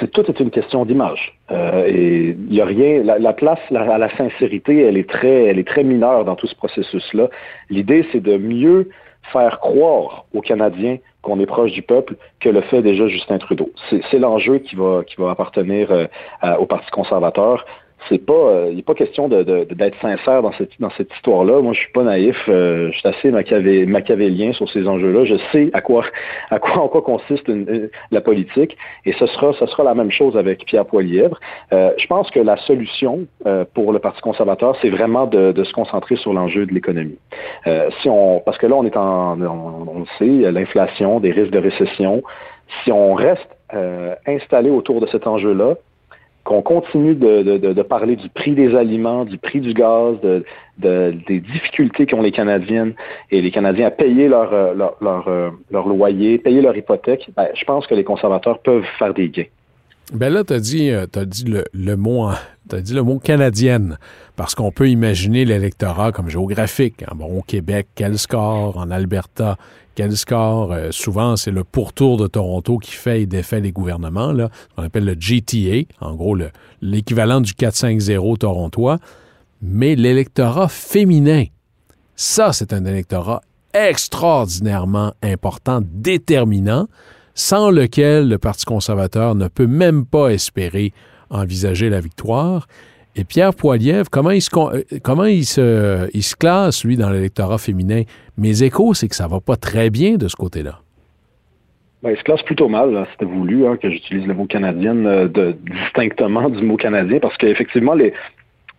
c'est 0.00 0.10
tout 0.10 0.24
est 0.28 0.40
une 0.40 0.50
question 0.50 0.84
d'image. 0.84 1.38
Euh, 1.50 1.86
et 1.86 2.36
il 2.50 2.60
a 2.60 2.64
rien. 2.64 3.02
La, 3.02 3.32
place 3.32 3.60
à 3.70 3.98
la 3.98 4.16
sincérité, 4.16 4.82
elle 4.82 4.96
est 4.96 5.08
très, 5.08 5.44
elle 5.44 5.58
est 5.58 5.66
très 5.66 5.84
mineure 5.84 6.24
dans 6.24 6.36
tout 6.36 6.46
ce 6.46 6.54
processus-là. 6.54 7.28
L'idée, 7.70 8.06
c'est 8.12 8.20
de 8.20 8.36
mieux 8.36 8.88
faire 9.32 9.60
croire 9.60 10.24
aux 10.34 10.40
Canadiens 10.40 10.98
qu'on 11.22 11.40
est 11.40 11.46
proche 11.46 11.72
du 11.72 11.82
peuple 11.82 12.16
que 12.40 12.48
le 12.48 12.60
fait 12.62 12.82
déjà 12.82 13.08
Justin 13.08 13.38
Trudeau. 13.38 13.70
C'est 13.90 14.18
l'enjeu 14.18 14.58
qui 14.58 14.76
va, 14.76 15.02
qui 15.04 15.16
va 15.16 15.30
appartenir 15.30 15.90
euh, 15.90 16.06
au 16.58 16.66
Parti 16.66 16.90
conservateur 16.90 17.64
c'est 18.08 18.24
pas, 18.24 18.32
euh, 18.32 18.68
il 18.70 18.76
n'est 18.76 18.82
pas 18.82 18.94
question 18.94 19.28
de, 19.28 19.42
d'être 19.42 20.00
sincère 20.00 20.42
dans 20.42 20.52
cette, 20.52 20.70
dans 20.80 20.90
cette 20.90 21.12
histoire-là. 21.14 21.60
Moi, 21.60 21.72
je 21.72 21.80
suis 21.80 21.92
pas 21.92 22.04
naïf. 22.04 22.36
Euh, 22.48 22.90
je 22.92 22.98
suis 22.98 23.08
assez 23.08 23.30
machiavélien 23.86 24.52
sur 24.52 24.68
ces 24.70 24.86
enjeux-là. 24.86 25.24
Je 25.24 25.36
sais 25.52 25.70
à 25.72 25.80
quoi, 25.80 26.04
à 26.50 26.58
quoi, 26.58 26.82
en 26.82 26.88
quoi 26.88 27.02
consiste 27.02 27.50
la 28.10 28.20
politique. 28.20 28.76
Et 29.04 29.12
ce 29.14 29.26
sera, 29.26 29.52
ce 29.54 29.66
sera 29.66 29.84
la 29.84 29.94
même 29.94 30.10
chose 30.10 30.36
avec 30.36 30.64
Pierre 30.64 30.86
Poilièvre. 30.86 31.38
Euh, 31.72 31.90
je 31.98 32.06
pense 32.06 32.30
que 32.30 32.40
la 32.40 32.56
solution 32.58 33.26
pour 33.74 33.92
le 33.92 33.98
Parti 33.98 34.20
conservateur, 34.20 34.76
c'est 34.80 34.90
vraiment 34.90 35.26
de, 35.26 35.64
se 35.64 35.72
concentrer 35.72 36.16
sur 36.16 36.32
l'enjeu 36.32 36.66
de 36.66 36.72
l'économie. 36.72 37.18
si 38.00 38.08
on, 38.08 38.40
parce 38.40 38.58
que 38.58 38.66
là, 38.66 38.76
on 38.76 38.84
est 38.84 38.96
en, 38.96 39.40
on, 39.40 39.88
on 39.94 40.00
le 40.00 40.06
sait, 40.18 40.50
l'inflation, 40.50 41.20
des 41.20 41.32
risques 41.32 41.50
de 41.50 41.58
récession. 41.58 42.22
Si 42.82 42.92
on 42.92 43.14
reste 43.14 43.48
installé 44.26 44.70
autour 44.70 45.00
de 45.00 45.06
cet 45.06 45.26
enjeu-là, 45.26 45.76
qu'on 46.48 46.62
continue 46.62 47.14
de, 47.14 47.82
parler 47.82 48.16
du 48.16 48.30
prix 48.30 48.52
des 48.52 48.74
aliments, 48.74 49.26
du 49.26 49.36
prix 49.36 49.60
du 49.60 49.74
gaz, 49.74 50.16
des 50.78 51.40
difficultés 51.40 52.06
qu'ont 52.06 52.22
les 52.22 52.32
Canadiennes 52.32 52.94
et 53.30 53.42
les 53.42 53.50
Canadiens 53.50 53.88
à 53.88 53.90
payer 53.90 54.28
leur, 54.28 54.54
euh, 54.54 54.74
euh, 55.02 55.50
leur, 55.70 55.88
loyer, 55.88 56.38
payer 56.38 56.62
leur 56.62 56.74
hypothèque, 56.74 57.28
ben, 57.36 57.48
je 57.54 57.64
pense 57.66 57.86
que 57.86 57.94
les 57.94 58.02
conservateurs 58.02 58.60
peuvent 58.60 58.86
faire 58.98 59.12
des 59.12 59.28
gains. 59.28 59.44
Ben 60.12 60.32
là, 60.32 60.42
tu 60.42 60.54
as 60.54 60.60
dit, 60.60 60.88
euh, 60.88 61.06
as 61.14 61.24
dit 61.26 61.44
le, 61.44 61.96
mot 61.96 62.28
as 62.28 62.80
dit 62.80 62.94
le 62.94 63.02
mot 63.02 63.18
canadienne, 63.18 63.98
parce 64.36 64.54
qu'on 64.54 64.72
peut 64.72 64.88
imaginer 64.88 65.44
l'électorat 65.44 66.12
comme 66.12 66.30
géographique. 66.30 67.02
Hein. 67.02 67.14
Bon, 67.14 67.38
au 67.38 67.42
Québec, 67.42 67.88
quel 67.94 68.18
score? 68.18 68.78
En 68.78 68.90
Alberta, 68.90 69.58
quel 69.94 70.16
score? 70.16 70.72
Euh, 70.72 70.88
souvent, 70.92 71.36
c'est 71.36 71.50
le 71.50 71.62
pourtour 71.62 72.16
de 72.16 72.26
Toronto 72.26 72.78
qui 72.78 72.92
fait 72.92 73.22
et 73.22 73.26
défait 73.26 73.60
les 73.60 73.70
gouvernements, 73.70 74.32
là, 74.32 74.48
qu'on 74.74 74.82
appelle 74.82 75.04
le 75.04 75.14
GTA, 75.18 75.82
en 76.00 76.14
gros 76.14 76.36
l'équivalent 76.80 77.42
du 77.42 77.52
4-5-0 77.52 78.38
torontois. 78.38 78.98
Mais 79.60 79.94
l'électorat 79.94 80.68
féminin, 80.68 81.44
ça, 82.16 82.54
c'est 82.54 82.72
un 82.72 82.86
électorat 82.86 83.42
extraordinairement 83.74 85.12
important, 85.22 85.80
déterminant 85.82 86.88
sans 87.38 87.70
lequel 87.70 88.28
le 88.28 88.36
Parti 88.36 88.64
conservateur 88.64 89.36
ne 89.36 89.46
peut 89.46 89.68
même 89.68 90.04
pas 90.04 90.30
espérer 90.30 90.92
envisager 91.30 91.88
la 91.88 92.00
victoire. 92.00 92.66
Et 93.14 93.22
Pierre 93.22 93.54
Poilievre, 93.54 94.10
comment 94.10 94.32
il 94.32 94.42
se, 94.42 95.60
euh, 95.60 96.08
il 96.14 96.24
se, 96.24 96.34
classe, 96.34 96.84
lui, 96.84 96.96
dans 96.96 97.10
l'électorat 97.10 97.58
féminin? 97.58 98.02
Mes 98.36 98.64
échos, 98.64 98.92
c'est 98.94 99.06
que 99.06 99.14
ça 99.14 99.28
va 99.28 99.38
pas 99.38 99.54
très 99.54 99.88
bien 99.88 100.16
de 100.16 100.26
ce 100.26 100.34
côté-là. 100.34 100.80
Ben, 102.02 102.10
il 102.10 102.16
se 102.16 102.24
classe 102.24 102.42
plutôt 102.42 102.68
mal. 102.68 103.06
C'était 103.12 103.32
voulu 103.32 103.68
hein, 103.68 103.76
que 103.76 103.88
j'utilise 103.88 104.26
le 104.26 104.34
mot 104.34 104.46
canadien 104.46 104.96
euh, 105.06 105.52
distinctement 105.70 106.48
du 106.48 106.64
mot 106.64 106.76
canadien 106.76 107.20
parce 107.20 107.36
qu'effectivement, 107.36 107.94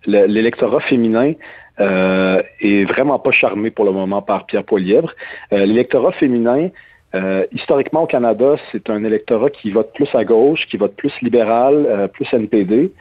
l'électorat 0.06 0.82
féminin 0.82 1.32
euh, 1.80 2.42
est 2.60 2.84
vraiment 2.84 3.20
pas 3.20 3.32
charmé 3.32 3.72
pour 3.72 3.86
le 3.86 3.94
moment 3.94 4.22
par 4.22 4.46
Pierre 4.48 4.66
Poilievre. 4.66 5.14
l'électorat 5.50 6.12
féminin 6.12 6.72
euh, 7.16 7.46
historiquement, 7.52 8.04
au 8.04 8.08
Canada, 8.08 8.56
c'est 8.72 8.90
un 8.90 9.04
électorat 9.04 9.50
qui 9.50 9.72
vote 9.72 9.92
plus 9.94 10.10
à 10.14 10.24
gauche, 10.24 10.66
qui 10.68 10.78
vote 10.78 10.96
plus 10.96 11.14
libéral, 11.22 11.86
euh, 11.88 12.08
plus 12.08 12.28
NPD. 12.32 12.92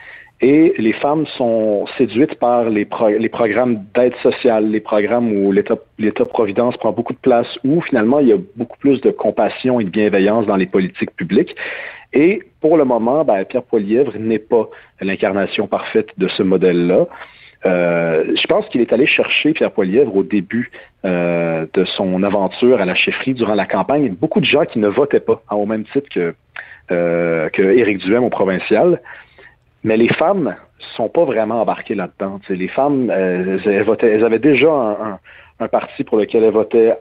Et 0.41 0.73
les 0.77 0.93
femmes 0.93 1.25
sont 1.37 1.85
séduites 1.97 2.35
par 2.35 2.69
les, 2.69 2.87
les 3.19 3.29
programmes 3.29 3.83
d'aide 3.93 4.15
sociale, 4.23 4.71
les 4.71 4.79
programmes 4.79 5.33
où 5.33 5.51
l'État-providence 5.51 6.77
prend 6.77 6.93
beaucoup 6.93 7.11
de 7.11 7.19
place, 7.19 7.47
où 7.65 7.81
finalement 7.81 8.19
il 8.19 8.29
y 8.29 8.33
a 8.33 8.37
beaucoup 8.55 8.77
plus 8.77 9.01
de 9.01 9.11
compassion 9.11 9.81
et 9.81 9.83
de 9.83 9.89
bienveillance 9.89 10.45
dans 10.45 10.55
les 10.55 10.65
politiques 10.65 11.13
publiques. 11.17 11.55
Et 12.13 12.41
pour 12.61 12.77
le 12.77 12.85
moment, 12.85 13.25
ben, 13.25 13.43
Pierre 13.43 13.63
Poilièvre 13.63 14.17
n'est 14.17 14.39
pas 14.39 14.69
l'incarnation 15.01 15.67
parfaite 15.67 16.07
de 16.17 16.29
ce 16.29 16.41
modèle-là. 16.41 17.07
Euh, 17.65 18.35
je 18.35 18.47
pense 18.47 18.67
qu'il 18.69 18.81
est 18.81 18.93
allé 18.93 19.05
chercher 19.05 19.53
Pierre 19.53 19.71
Poilièvre 19.71 20.15
au 20.15 20.23
début 20.23 20.71
euh, 21.05 21.65
de 21.73 21.83
son 21.83 22.23
aventure 22.23 22.79
à 22.79 22.85
la 22.85 22.95
chefferie 22.95 23.33
durant 23.33 23.55
la 23.55 23.65
campagne. 23.65 24.09
Beaucoup 24.09 24.39
de 24.39 24.45
gens 24.45 24.65
qui 24.65 24.79
ne 24.79 24.87
votaient 24.87 25.19
pas, 25.19 25.41
hein, 25.49 25.55
au 25.55 25.65
même 25.65 25.83
titre 25.85 26.07
que, 26.09 26.33
euh, 26.91 27.49
que 27.49 27.61
Éric 27.61 27.99
Duhem 27.99 28.23
au 28.23 28.29
provincial. 28.29 29.01
Mais 29.83 29.97
les 29.97 30.09
femmes 30.09 30.55
sont 30.95 31.09
pas 31.09 31.25
vraiment 31.25 31.61
embarquées 31.61 31.95
là-dedans. 31.95 32.39
Les 32.49 32.67
femmes, 32.67 33.11
elles, 33.11 33.83
votaient, 33.83 34.11
elles 34.11 34.25
avaient 34.25 34.39
déjà 34.39 35.19
un, 35.59 35.67
parti 35.67 36.03
pour 36.03 36.17
lequel 36.17 36.43
elles 36.43 36.53
votaient 36.53 36.95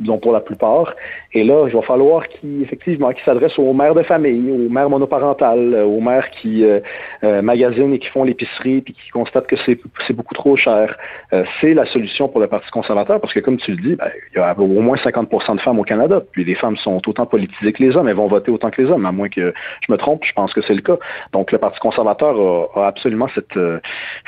disons 0.00 0.18
pour 0.18 0.32
la 0.32 0.40
plupart. 0.40 0.94
Et 1.32 1.44
là, 1.44 1.66
il 1.66 1.72
va 1.72 1.82
falloir 1.82 2.26
qu'ils, 2.28 2.62
effectivement, 2.62 3.12
qu'ils 3.12 3.24
s'adressent 3.24 3.58
aux 3.58 3.72
mères 3.72 3.94
de 3.94 4.02
famille, 4.02 4.50
aux 4.50 4.68
mères 4.68 4.88
monoparentales, 4.88 5.74
euh, 5.74 5.84
aux 5.84 6.00
mères 6.00 6.30
qui 6.30 6.64
euh, 6.64 6.80
euh, 7.24 7.42
magasinent 7.42 7.92
et 7.92 7.98
qui 7.98 8.08
font 8.08 8.24
l'épicerie 8.24 8.80
puis 8.80 8.94
qui 8.94 9.10
constatent 9.10 9.46
que 9.46 9.56
c'est, 9.66 9.78
beaucoup 10.12 10.34
trop 10.34 10.56
cher. 10.56 10.96
c'est 11.60 11.74
la 11.74 11.86
solution 11.86 12.28
pour 12.28 12.40
le 12.40 12.48
Parti 12.48 12.70
conservateur 12.70 13.20
parce 13.20 13.32
que, 13.32 13.40
comme 13.40 13.58
tu 13.58 13.72
le 13.72 13.76
dis, 13.76 13.94
ben, 13.94 14.10
il 14.32 14.38
y 14.38 14.40
a 14.40 14.58
au 14.58 14.66
moins 14.66 14.96
50% 14.96 15.56
de 15.56 15.60
femmes 15.60 15.78
au 15.78 15.84
Canada. 15.84 16.22
Puis 16.32 16.44
les 16.44 16.54
femmes 16.54 16.76
sont 16.76 17.00
autant 17.08 17.26
politisées 17.26 17.72
que 17.72 17.82
les 17.82 17.96
hommes. 17.96 18.08
Elles 18.08 18.16
vont 18.16 18.26
voter 18.26 18.50
autant 18.50 18.70
que 18.70 18.80
les 18.80 18.90
hommes, 18.90 19.06
à 19.06 19.12
moins 19.12 19.28
que 19.28 19.52
je 19.86 19.92
me 19.92 19.98
trompe. 19.98 20.24
Je 20.24 20.32
pense 20.32 20.52
que 20.52 20.62
c'est 20.62 20.74
le 20.74 20.80
cas. 20.80 20.96
Donc, 21.32 21.52
le 21.52 21.58
Parti 21.58 21.78
conservateur 21.78 22.34
a, 22.76 22.86
absolument 22.86 23.28
cette, 23.34 23.58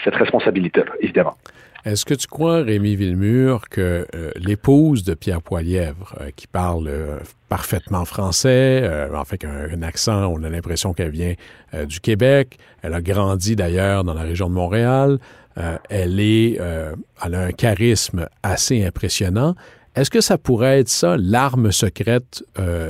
cette 0.05 0.15
responsabilité-là, 0.15 0.93
évidemment. 1.01 1.35
Est-ce 1.85 2.05
que 2.05 2.13
tu 2.13 2.27
crois, 2.27 2.59
Rémi 2.59 2.95
Villemur, 2.95 3.69
que 3.71 4.07
euh, 4.15 4.31
l'épouse 4.37 5.03
de 5.03 5.15
Pierre 5.15 5.41
Poilièvre, 5.41 6.15
euh, 6.21 6.31
qui 6.37 6.47
parle 6.47 6.89
euh, 6.89 7.19
parfaitement 7.49 8.05
français, 8.05 9.09
en 9.15 9.25
fait 9.25 9.45
un, 9.47 9.83
accent, 9.83 10.27
on 10.27 10.43
a 10.43 10.51
l'impression 10.51 10.93
qu'elle 10.93 11.11
vient 11.11 11.35
du 11.85 11.99
Québec, 11.99 12.59
elle 12.83 12.95
a 12.95 13.01
grandi 13.01 13.57
d'ailleurs 13.57 14.05
dans 14.05 14.15
la 14.15 14.23
région 14.23 14.49
de 14.49 14.55
Montréal, 14.55 15.19
elle 15.89 16.21
est, 16.21 16.61
elle 16.61 17.35
a 17.35 17.41
un 17.41 17.51
charisme 17.51 18.29
assez 18.45 18.85
impressionnant. 18.85 19.57
Est-ce 19.97 20.11
que 20.11 20.21
ça 20.21 20.39
pourrait 20.39 20.79
être 20.79 20.89
ça, 20.89 21.17
l'arme 21.19 21.73
secrète, 21.73 22.45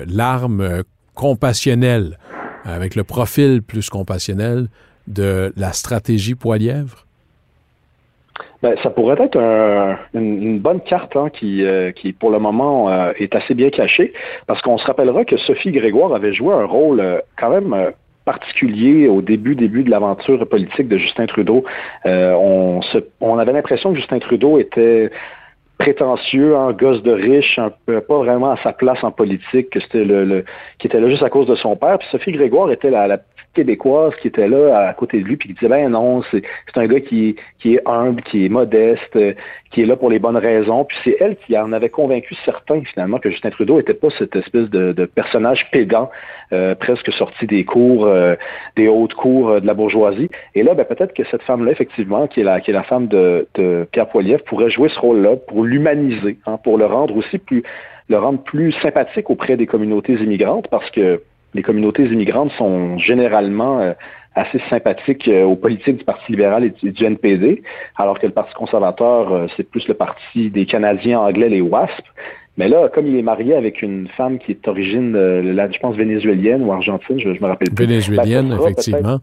l'arme 0.06 0.82
compassionnelle, 1.14 2.18
avec 2.64 2.96
le 2.96 3.04
profil 3.04 3.62
plus 3.62 3.88
compassionnel 3.88 4.68
de 5.06 5.54
la 5.56 5.72
stratégie 5.72 6.34
Poilièvre? 6.34 7.06
Ben, 8.62 8.76
ça 8.82 8.90
pourrait 8.90 9.16
être 9.22 9.38
une, 10.12 10.58
bonne 10.58 10.80
carte 10.80 11.16
hein, 11.16 11.30
qui, 11.30 11.64
euh, 11.64 11.92
qui, 11.92 12.12
pour 12.12 12.30
le 12.30 12.38
moment, 12.38 12.90
euh, 12.90 13.12
est 13.18 13.34
assez 13.34 13.54
bien 13.54 13.70
cachée, 13.70 14.12
parce 14.46 14.60
qu'on 14.60 14.76
se 14.76 14.86
rappellera 14.86 15.24
que 15.24 15.38
Sophie 15.38 15.72
Grégoire 15.72 16.14
avait 16.14 16.34
joué 16.34 16.52
un 16.52 16.66
rôle 16.66 17.00
euh, 17.00 17.20
quand 17.38 17.48
même 17.48 17.92
particulier 18.26 19.08
au 19.08 19.22
début 19.22 19.54
début 19.54 19.82
de 19.82 19.90
l'aventure 19.90 20.46
politique 20.46 20.88
de 20.88 20.98
Justin 20.98 21.24
Trudeau. 21.24 21.64
on, 22.04 22.82
se, 22.82 22.98
on 23.20 23.38
avait 23.38 23.52
l'impression 23.52 23.92
que 23.92 23.96
Justin 23.96 24.18
Trudeau 24.18 24.58
était 24.58 25.10
prétentieux, 25.80 26.54
un 26.54 26.72
gosse 26.72 27.02
de 27.02 27.12
riche, 27.12 27.58
un 27.58 27.72
peu, 27.86 28.02
pas 28.02 28.18
vraiment 28.18 28.50
à 28.50 28.58
sa 28.62 28.74
place 28.74 29.02
en 29.02 29.10
politique, 29.10 29.70
que 29.70 29.80
c'était 29.80 30.04
le, 30.04 30.44
qui 30.78 30.86
était 30.86 31.00
là 31.00 31.08
juste 31.08 31.22
à 31.22 31.30
cause 31.30 31.46
de 31.46 31.54
son 31.54 31.74
père. 31.74 31.98
Puis 31.98 32.06
Sophie 32.12 32.32
Grégoire 32.32 32.70
était 32.70 32.90
la, 32.90 33.06
la 33.06 33.18
québécoise 33.54 34.12
qui 34.20 34.28
était 34.28 34.48
là 34.48 34.88
à 34.88 34.94
côté 34.94 35.18
de 35.20 35.24
lui 35.24 35.36
puis 35.36 35.48
qui 35.48 35.54
disait 35.54 35.68
ben 35.68 35.88
non 35.88 36.22
c'est 36.30 36.42
un 36.76 36.86
gars 36.86 37.00
qui 37.00 37.36
qui 37.58 37.74
est 37.74 37.82
humble 37.86 38.22
qui 38.22 38.46
est 38.46 38.48
modeste 38.48 39.16
euh, 39.16 39.34
qui 39.70 39.82
est 39.82 39.86
là 39.86 39.96
pour 39.96 40.10
les 40.10 40.18
bonnes 40.18 40.36
raisons 40.36 40.84
puis 40.84 40.96
c'est 41.02 41.16
elle 41.20 41.36
qui 41.36 41.58
en 41.58 41.72
avait 41.72 41.88
convaincu 41.88 42.34
certains 42.44 42.82
finalement 42.82 43.18
que 43.18 43.30
Justin 43.30 43.50
Trudeau 43.50 43.80
était 43.80 43.94
pas 43.94 44.08
cette 44.18 44.36
espèce 44.36 44.70
de, 44.70 44.92
de 44.92 45.04
personnage 45.04 45.68
pédant 45.72 46.10
euh, 46.52 46.74
presque 46.74 47.12
sorti 47.12 47.46
des 47.46 47.64
cours 47.64 48.06
euh, 48.06 48.36
des 48.76 48.86
hautes 48.86 49.14
cours 49.14 49.60
de 49.60 49.66
la 49.66 49.74
bourgeoisie. 49.74 50.28
Et 50.54 50.62
là 50.62 50.74
ben 50.74 50.84
peut-être 50.84 51.12
que 51.12 51.24
cette 51.24 51.42
femme 51.42 51.64
là 51.64 51.72
effectivement 51.72 52.28
qui 52.28 52.40
est 52.40 52.44
la 52.44 52.60
qui 52.60 52.70
est 52.70 52.74
la 52.74 52.84
femme 52.84 53.08
de, 53.08 53.48
de 53.54 53.86
Pierre 53.90 54.08
Poilievre 54.08 54.44
pourrait 54.44 54.70
jouer 54.70 54.88
ce 54.90 54.98
rôle 55.00 55.22
là 55.22 55.36
pour 55.36 55.64
l'humaniser 55.64 56.38
hein, 56.46 56.58
pour 56.62 56.78
le 56.78 56.86
rendre 56.86 57.16
aussi 57.16 57.38
plus 57.38 57.64
le 58.08 58.18
rendre 58.18 58.42
plus 58.42 58.72
sympathique 58.82 59.30
auprès 59.30 59.56
des 59.56 59.66
communautés 59.66 60.14
immigrantes 60.14 60.68
parce 60.68 60.90
que 60.90 61.22
les 61.54 61.62
communautés 61.62 62.04
immigrantes 62.04 62.52
sont 62.56 62.98
généralement 62.98 63.80
euh, 63.80 63.92
assez 64.34 64.60
sympathiques 64.70 65.28
euh, 65.28 65.44
aux 65.44 65.56
politiques 65.56 65.98
du 65.98 66.04
Parti 66.04 66.32
libéral 66.32 66.64
et 66.64 66.90
du, 66.90 67.04
NPD, 67.04 67.62
alors 67.96 68.18
que 68.18 68.26
le 68.26 68.32
Parti 68.32 68.54
conservateur, 68.54 69.32
euh, 69.32 69.46
c'est 69.56 69.64
plus 69.68 69.86
le 69.88 69.94
parti 69.94 70.50
des 70.50 70.66
Canadiens 70.66 71.20
anglais, 71.20 71.48
les 71.48 71.60
WASP. 71.60 72.04
Mais 72.56 72.68
là, 72.68 72.88
comme 72.92 73.06
il 73.06 73.16
est 73.16 73.22
marié 73.22 73.54
avec 73.54 73.80
une 73.80 74.08
femme 74.16 74.38
qui 74.38 74.52
est 74.52 74.64
d'origine, 74.64 75.12
je 75.14 75.78
pense, 75.78 75.96
vénézuélienne 75.96 76.62
ou 76.62 76.72
argentine, 76.72 77.18
je, 77.18 77.28
me 77.28 77.46
rappelle 77.46 77.70
plus. 77.70 77.86
Vénézuélienne, 77.86 78.54
effectivement. 78.60 79.18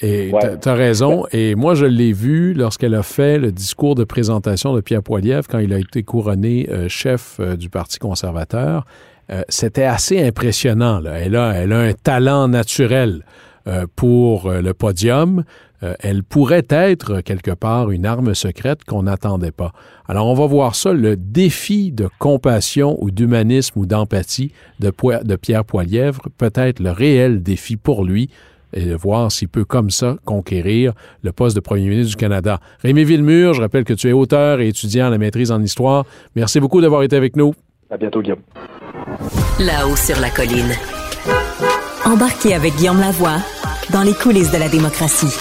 Et 0.00 0.30
tu 0.60 0.68
as 0.68 0.74
raison. 0.74 1.24
Et 1.32 1.56
moi, 1.56 1.74
je 1.74 1.86
l'ai 1.86 2.12
vu 2.12 2.54
lorsqu'elle 2.54 2.94
a 2.94 3.02
fait 3.02 3.38
le 3.38 3.50
discours 3.50 3.94
de 3.96 4.04
présentation 4.04 4.74
de 4.74 4.80
Pierre 4.80 5.02
Poilievre 5.02 5.48
quand 5.48 5.58
il 5.58 5.72
a 5.72 5.78
été 5.78 6.04
couronné 6.04 6.68
chef 6.88 7.40
du 7.58 7.68
Parti 7.68 7.98
conservateur. 7.98 8.84
Euh, 9.32 9.42
c'était 9.48 9.84
assez 9.84 10.22
impressionnant. 10.22 11.00
Là. 11.00 11.18
Elle, 11.18 11.36
a, 11.36 11.54
elle 11.54 11.72
a 11.72 11.80
un 11.80 11.92
talent 11.92 12.48
naturel 12.48 13.24
euh, 13.66 13.86
pour 13.96 14.46
euh, 14.46 14.60
le 14.60 14.74
podium. 14.74 15.44
elle 15.98 16.22
pourrait 16.22 16.66
être 16.68 17.22
quelque 17.22 17.50
part 17.50 17.90
une 17.90 18.06
arme 18.06 18.34
secrète 18.34 18.84
qu'on 18.84 19.02
n'attendait 19.04 19.50
pas. 19.50 19.72
Alors 20.06 20.28
on 20.28 20.34
va 20.34 20.46
voir 20.46 20.76
ça, 20.76 20.92
le 20.92 21.16
défi 21.16 21.90
de 21.90 22.08
compassion 22.20 22.96
ou 23.02 23.10
d'humanisme 23.10 23.80
ou 23.80 23.86
d'empathie 23.86 24.52
de, 24.78 24.92
de 25.24 25.36
Pierre 25.36 25.64
Poilièvre, 25.64 26.22
peut-être 26.38 26.78
le 26.78 26.92
réel 26.92 27.42
défi 27.42 27.76
pour 27.76 28.04
lui, 28.04 28.30
et 28.72 28.86
de 28.86 28.94
voir 28.94 29.32
s'il 29.32 29.48
peut 29.48 29.64
comme 29.64 29.90
ça 29.90 30.16
conquérir 30.24 30.92
le 31.24 31.32
poste 31.32 31.56
de 31.56 31.60
premier 31.60 31.88
ministre 31.88 32.10
du 32.10 32.16
Canada. 32.16 32.60
Rémi 32.80 33.02
Villemur, 33.02 33.54
je 33.54 33.60
rappelle 33.60 33.84
que 33.84 33.94
tu 33.94 34.08
es 34.08 34.12
auteur 34.12 34.60
et 34.60 34.68
étudiant 34.68 35.08
à 35.08 35.10
la 35.10 35.18
maîtrise 35.18 35.50
en 35.50 35.60
histoire. 35.60 36.06
Merci 36.36 36.60
beaucoup 36.60 36.80
d'avoir 36.80 37.02
été 37.02 37.16
avec 37.16 37.34
nous. 37.34 37.54
À 37.92 37.98
bientôt, 37.98 38.22
Guillaume. 38.22 38.40
Là-haut 39.60 39.96
sur 39.96 40.18
la 40.18 40.30
colline. 40.30 40.72
Embarquez 42.06 42.54
avec 42.54 42.74
Guillaume 42.76 43.00
Lavoie 43.00 43.36
dans 43.92 44.02
les 44.02 44.14
coulisses 44.14 44.50
de 44.50 44.56
la 44.56 44.70
démocratie. 44.70 45.36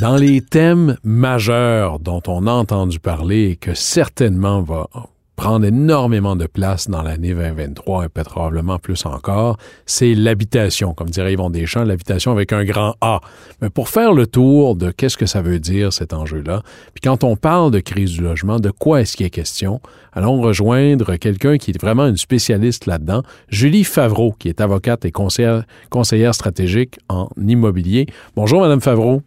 Dans 0.00 0.16
les 0.16 0.40
thèmes 0.40 0.96
majeurs 1.04 2.00
dont 2.00 2.22
on 2.26 2.48
a 2.48 2.50
entendu 2.50 2.98
parler 2.98 3.50
et 3.50 3.56
que 3.56 3.72
certainement 3.72 4.62
va 4.62 4.88
prendre 5.36 5.64
énormément 5.64 6.36
de 6.36 6.46
place 6.46 6.88
dans 6.88 7.02
l'année 7.02 7.34
2023 7.34 8.04
et 8.04 8.08
probablement 8.08 8.78
plus 8.78 9.06
encore, 9.06 9.56
c'est 9.86 10.14
l'habitation, 10.14 10.94
comme 10.94 11.10
dirait 11.10 11.32
Yvon 11.32 11.50
Deschamps, 11.50 11.84
l'habitation 11.84 12.32
avec 12.32 12.52
un 12.52 12.64
grand 12.64 12.94
A. 13.00 13.20
Mais 13.60 13.70
pour 13.70 13.88
faire 13.88 14.12
le 14.12 14.26
tour 14.26 14.76
de 14.76 14.90
qu'est-ce 14.90 15.16
que 15.16 15.26
ça 15.26 15.42
veut 15.42 15.58
dire 15.58 15.92
cet 15.92 16.12
enjeu-là, 16.12 16.62
puis 16.94 17.00
quand 17.02 17.24
on 17.24 17.36
parle 17.36 17.70
de 17.70 17.80
crise 17.80 18.12
du 18.12 18.22
logement, 18.22 18.60
de 18.60 18.70
quoi 18.70 19.00
est-ce 19.00 19.16
qu'il 19.16 19.26
est 19.26 19.30
question, 19.30 19.80
allons 20.12 20.40
rejoindre 20.40 21.16
quelqu'un 21.16 21.56
qui 21.58 21.70
est 21.70 21.80
vraiment 21.80 22.06
une 22.06 22.16
spécialiste 22.16 22.86
là-dedans, 22.86 23.22
Julie 23.48 23.84
Favreau, 23.84 24.32
qui 24.38 24.48
est 24.48 24.60
avocate 24.60 25.04
et 25.04 25.10
conseillère, 25.10 25.64
conseillère 25.90 26.34
stratégique 26.34 26.98
en 27.08 27.28
immobilier. 27.36 28.06
Bonjour, 28.36 28.60
Madame 28.60 28.80
Favreau. 28.80 29.22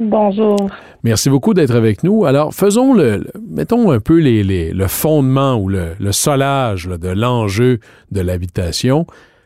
Bonjour. 0.00 0.56
Merci 1.04 1.28
beaucoup 1.28 1.52
d'être 1.52 1.76
avec 1.76 2.02
nous. 2.02 2.24
Alors, 2.24 2.54
faisons 2.54 2.94
le, 2.94 3.22
mettons 3.50 3.90
un 3.90 4.00
peu 4.00 4.18
les, 4.18 4.72
le 4.72 4.86
fondement 4.86 5.56
ou 5.56 5.68
le, 5.68 5.94
solage 6.10 6.86
de 6.86 7.10
l'enjeu 7.10 7.80
de 8.10 8.22
l'habitation. 8.22 9.04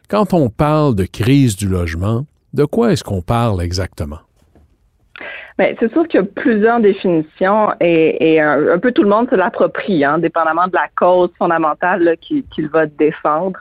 Quand 0.09 0.33
on 0.33 0.51
parle 0.51 0.95
de 0.95 1.07
crise 1.07 1.57
du 1.57 1.67
logement, 1.67 2.25
de 2.53 2.65
quoi 2.65 2.93
est-ce 2.93 3.03
qu'on 3.03 3.21
parle 3.21 3.63
exactement? 3.63 4.21
Bien, 5.59 5.75
c'est 5.81 5.93
sûr 5.93 6.07
qu'il 6.07 6.21
y 6.21 6.23
a 6.23 6.27
plusieurs 6.27 6.79
définitions 6.79 7.73
et, 7.81 8.41
un, 8.41 8.79
peu 8.79 8.93
tout 8.93 9.03
le 9.03 9.09
monde 9.09 9.29
se 9.31 9.35
l'approprie, 9.35 10.05
hein, 10.05 10.19
dépendamment 10.19 10.69
de 10.69 10.75
la 10.75 10.87
cause 10.97 11.31
fondamentale 11.37 12.17
qu'il 12.21 12.69
va 12.69 12.87
défendre. 12.87 13.59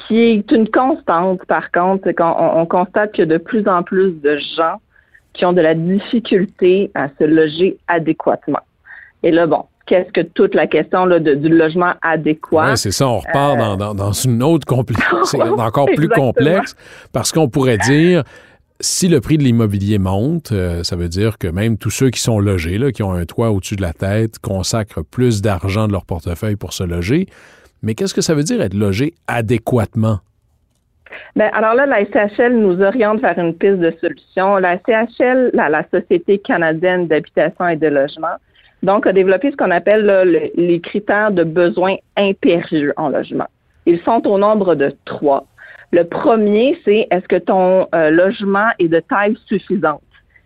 Ce 0.00 0.08
qui 0.08 0.18
est 0.18 0.50
une 0.50 0.68
constante, 0.68 1.44
par 1.46 1.70
contre, 1.70 2.02
c'est 2.04 2.14
qu'on 2.14 2.34
on 2.36 2.66
constate 2.66 3.14
que 3.14 3.22
de 3.22 3.38
plus 3.38 3.68
en 3.68 3.84
plus 3.84 4.10
de 4.20 4.38
gens 4.56 4.80
qui 5.34 5.44
ont 5.44 5.52
de 5.52 5.60
la 5.60 5.74
difficulté 5.74 6.90
à 6.94 7.08
se 7.18 7.24
loger 7.24 7.76
adéquatement. 7.88 8.60
Et 9.22 9.30
là, 9.30 9.46
bon, 9.46 9.64
qu'est-ce 9.86 10.10
que 10.12 10.20
toute 10.20 10.54
la 10.54 10.66
question 10.66 11.04
là, 11.04 11.18
du 11.18 11.48
logement 11.48 11.94
adéquat. 12.02 12.76
C'est 12.76 12.90
ça, 12.90 13.08
on 13.08 13.18
repart 13.18 13.58
dans, 13.58 13.76
dans, 13.76 13.94
dans, 13.94 14.12
une 14.12 14.42
autre 14.42 14.66
complexité, 14.66 15.42
encore 15.58 15.88
plus 15.94 16.08
complexe, 16.08 16.76
parce 17.12 17.32
qu'on 17.32 17.48
pourrait 17.48 17.78
dire, 17.78 18.22
si 18.80 19.08
le 19.08 19.20
prix 19.20 19.38
de 19.38 19.42
l'immobilier 19.42 19.98
monte, 19.98 20.52
euh, 20.52 20.82
ça 20.82 20.96
veut 20.96 21.08
dire 21.08 21.38
que 21.38 21.48
même 21.48 21.78
tous 21.78 21.90
ceux 21.90 22.10
qui 22.10 22.20
sont 22.20 22.38
logés, 22.38 22.78
là, 22.78 22.92
qui 22.92 23.02
ont 23.02 23.12
un 23.12 23.24
toit 23.24 23.50
au-dessus 23.50 23.76
de 23.76 23.82
la 23.82 23.92
tête, 23.92 24.38
consacrent 24.38 25.02
plus 25.02 25.42
d'argent 25.42 25.86
de 25.86 25.92
leur 25.92 26.04
portefeuille 26.04 26.56
pour 26.56 26.72
se 26.72 26.84
loger. 26.84 27.26
Mais 27.82 27.94
qu'est-ce 27.94 28.14
que 28.14 28.22
ça 28.22 28.34
veut 28.34 28.42
dire 28.44 28.60
être 28.62 28.74
logé 28.74 29.14
adéquatement? 29.26 30.20
Ben, 31.36 31.50
alors 31.52 31.74
là, 31.74 31.86
la 31.86 32.04
SCHL 32.04 32.54
nous 32.54 32.80
oriente 32.80 33.20
vers 33.20 33.38
une 33.38 33.54
piste 33.54 33.78
de 33.78 33.92
solution. 34.00 34.56
La 34.56 34.78
SCHL, 34.78 35.50
la, 35.52 35.84
Société 35.90 36.38
canadienne 36.38 37.06
d'habitation 37.06 37.68
et 37.68 37.76
de 37.76 37.88
logement, 37.88 38.36
donc 38.82 39.06
a 39.06 39.12
développé 39.12 39.50
ce 39.50 39.56
qu'on 39.56 39.70
appelle 39.70 40.50
les 40.54 40.80
critères 40.80 41.30
de 41.30 41.44
besoins 41.44 41.96
impérieux 42.16 42.92
en 42.96 43.08
logement. 43.08 43.46
Ils 43.86 44.00
sont 44.00 44.26
au 44.26 44.38
nombre 44.38 44.74
de 44.74 44.94
trois. 45.04 45.46
Le 45.92 46.04
premier, 46.04 46.78
c'est 46.84 47.06
est-ce 47.10 47.28
que 47.28 47.36
ton 47.36 47.86
euh, 47.94 48.10
logement 48.10 48.68
est 48.78 48.88
de 48.88 49.00
taille 49.00 49.36
suffisante? 49.46 50.00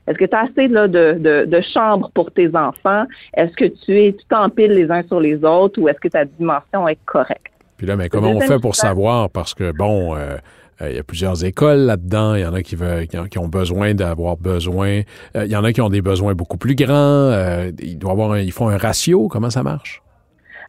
Est-ce 0.07 0.19
que 0.19 0.25
tu 0.25 0.35
as 0.35 0.41
assez 0.41 0.69
de, 0.69 1.45
de, 1.45 1.61
chambres 1.61 2.11
pour 2.15 2.31
tes 2.31 2.55
enfants? 2.57 3.05
Est-ce 3.35 3.55
que 3.55 3.67
tu 3.67 3.99
es, 3.99 4.13
tu 4.13 4.25
t'empiles 4.27 4.73
les 4.73 4.91
uns 4.91 5.03
sur 5.05 5.21
les 5.21 5.45
autres 5.45 5.81
ou 5.81 5.89
est-ce 5.89 6.01
que 6.01 6.09
ta 6.09 6.25
dimension 6.25 6.89
est 6.89 6.99
correcte? 7.05 7.53
Puis 7.79 7.87
là, 7.87 7.97
mais 7.97 8.09
comment 8.09 8.33
on 8.33 8.41
fait 8.41 8.59
pour 8.59 8.75
savoir? 8.75 9.31
Parce 9.31 9.55
que, 9.55 9.73
bon, 9.73 10.15
euh, 10.15 10.37
euh, 10.83 10.91
il 10.91 10.97
y 10.97 10.99
a 10.99 11.05
plusieurs 11.05 11.45
écoles 11.45 11.79
là-dedans. 11.79 12.35
Il 12.35 12.41
y 12.41 12.45
en 12.45 12.53
a 12.53 12.63
qui, 12.63 12.75
veulent, 12.75 13.07
qui, 13.07 13.39
ont 13.39 13.49
besoin 13.49 13.95
d'avoir 13.95 14.37
besoin. 14.37 15.03
Euh, 15.37 15.47
il 15.47 15.51
y 15.51 15.57
en 15.57 15.63
a 15.63 15.73
qui 15.73 15.81
ont 15.81 15.89
des 15.89 16.03
besoins 16.03 16.35
beaucoup 16.35 16.59
plus 16.59 16.75
grands. 16.75 17.33
il 17.81 17.97
doit 17.97 18.13
avoir 18.13 18.39
ils 18.39 18.53
font 18.53 18.69
un 18.69 18.77
ratio. 18.77 19.29
Comment 19.29 19.51
ça 19.51 19.63
marche? 19.63 20.03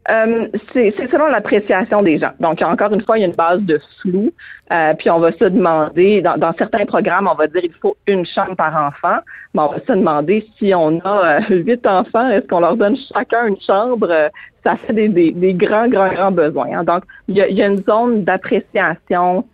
Euh, 0.09 0.47
c'est 0.73 0.93
selon 1.11 1.27
l'appréciation 1.27 2.01
des 2.01 2.17
gens. 2.17 2.31
Donc, 2.39 2.61
encore 2.61 2.91
une 2.93 3.01
fois, 3.01 3.17
il 3.17 3.21
y 3.21 3.23
a 3.25 3.27
une 3.27 3.35
base 3.35 3.61
de 3.61 3.79
flou. 4.01 4.31
Euh, 4.71 4.93
puis, 4.97 5.09
on 5.09 5.19
va 5.19 5.31
se 5.33 5.45
demander, 5.45 6.21
dans, 6.21 6.53
certains 6.57 6.85
programmes, 6.85 7.27
on 7.31 7.35
va 7.35 7.47
dire 7.47 7.61
il 7.63 7.73
faut 7.81 7.95
une 8.07 8.25
chambre 8.25 8.55
par 8.55 8.75
enfant. 8.75 9.19
Mais 9.53 9.61
on 9.61 9.67
va 9.67 9.79
se 9.79 9.91
demander 9.91 10.47
si 10.57 10.73
on 10.73 10.99
a 11.01 11.41
euh, 11.51 11.55
huit 11.63 11.85
enfants, 11.85 12.29
est-ce 12.29 12.47
qu'on 12.47 12.61
leur 12.61 12.77
donne 12.77 12.95
chacun 13.13 13.47
une 13.47 13.61
chambre? 13.61 14.29
ça 14.61 14.75
fait 14.75 14.91
des, 14.91 15.31
des, 15.31 15.53
grands, 15.53 15.87
grands, 15.87 16.11
grands 16.11 16.31
besoins. 16.31 16.79
Hein. 16.79 16.83
Donc, 16.83 17.03
il 17.29 17.37
y, 17.37 17.41
a, 17.41 17.47
il 17.47 17.55
y 17.55 17.63
a, 17.63 17.67
une 17.67 17.81
zone 17.83 18.25
d'appréciation 18.25 19.45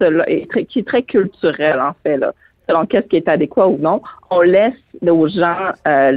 qui 0.68 0.80
est 0.80 0.88
très 0.88 1.04
culturelle, 1.04 1.80
en 1.80 1.94
fait. 2.02 2.18
Là 2.18 2.34
selon 2.68 2.86
qu'est-ce 2.86 3.08
qui 3.08 3.18
est 3.18 3.28
adéquat 3.28 3.68
ou 3.68 3.78
non. 3.78 4.02
On 4.30 4.42
laisse 4.42 4.74
aux 5.08 5.28
gens 5.28 5.72
euh, 5.88 6.12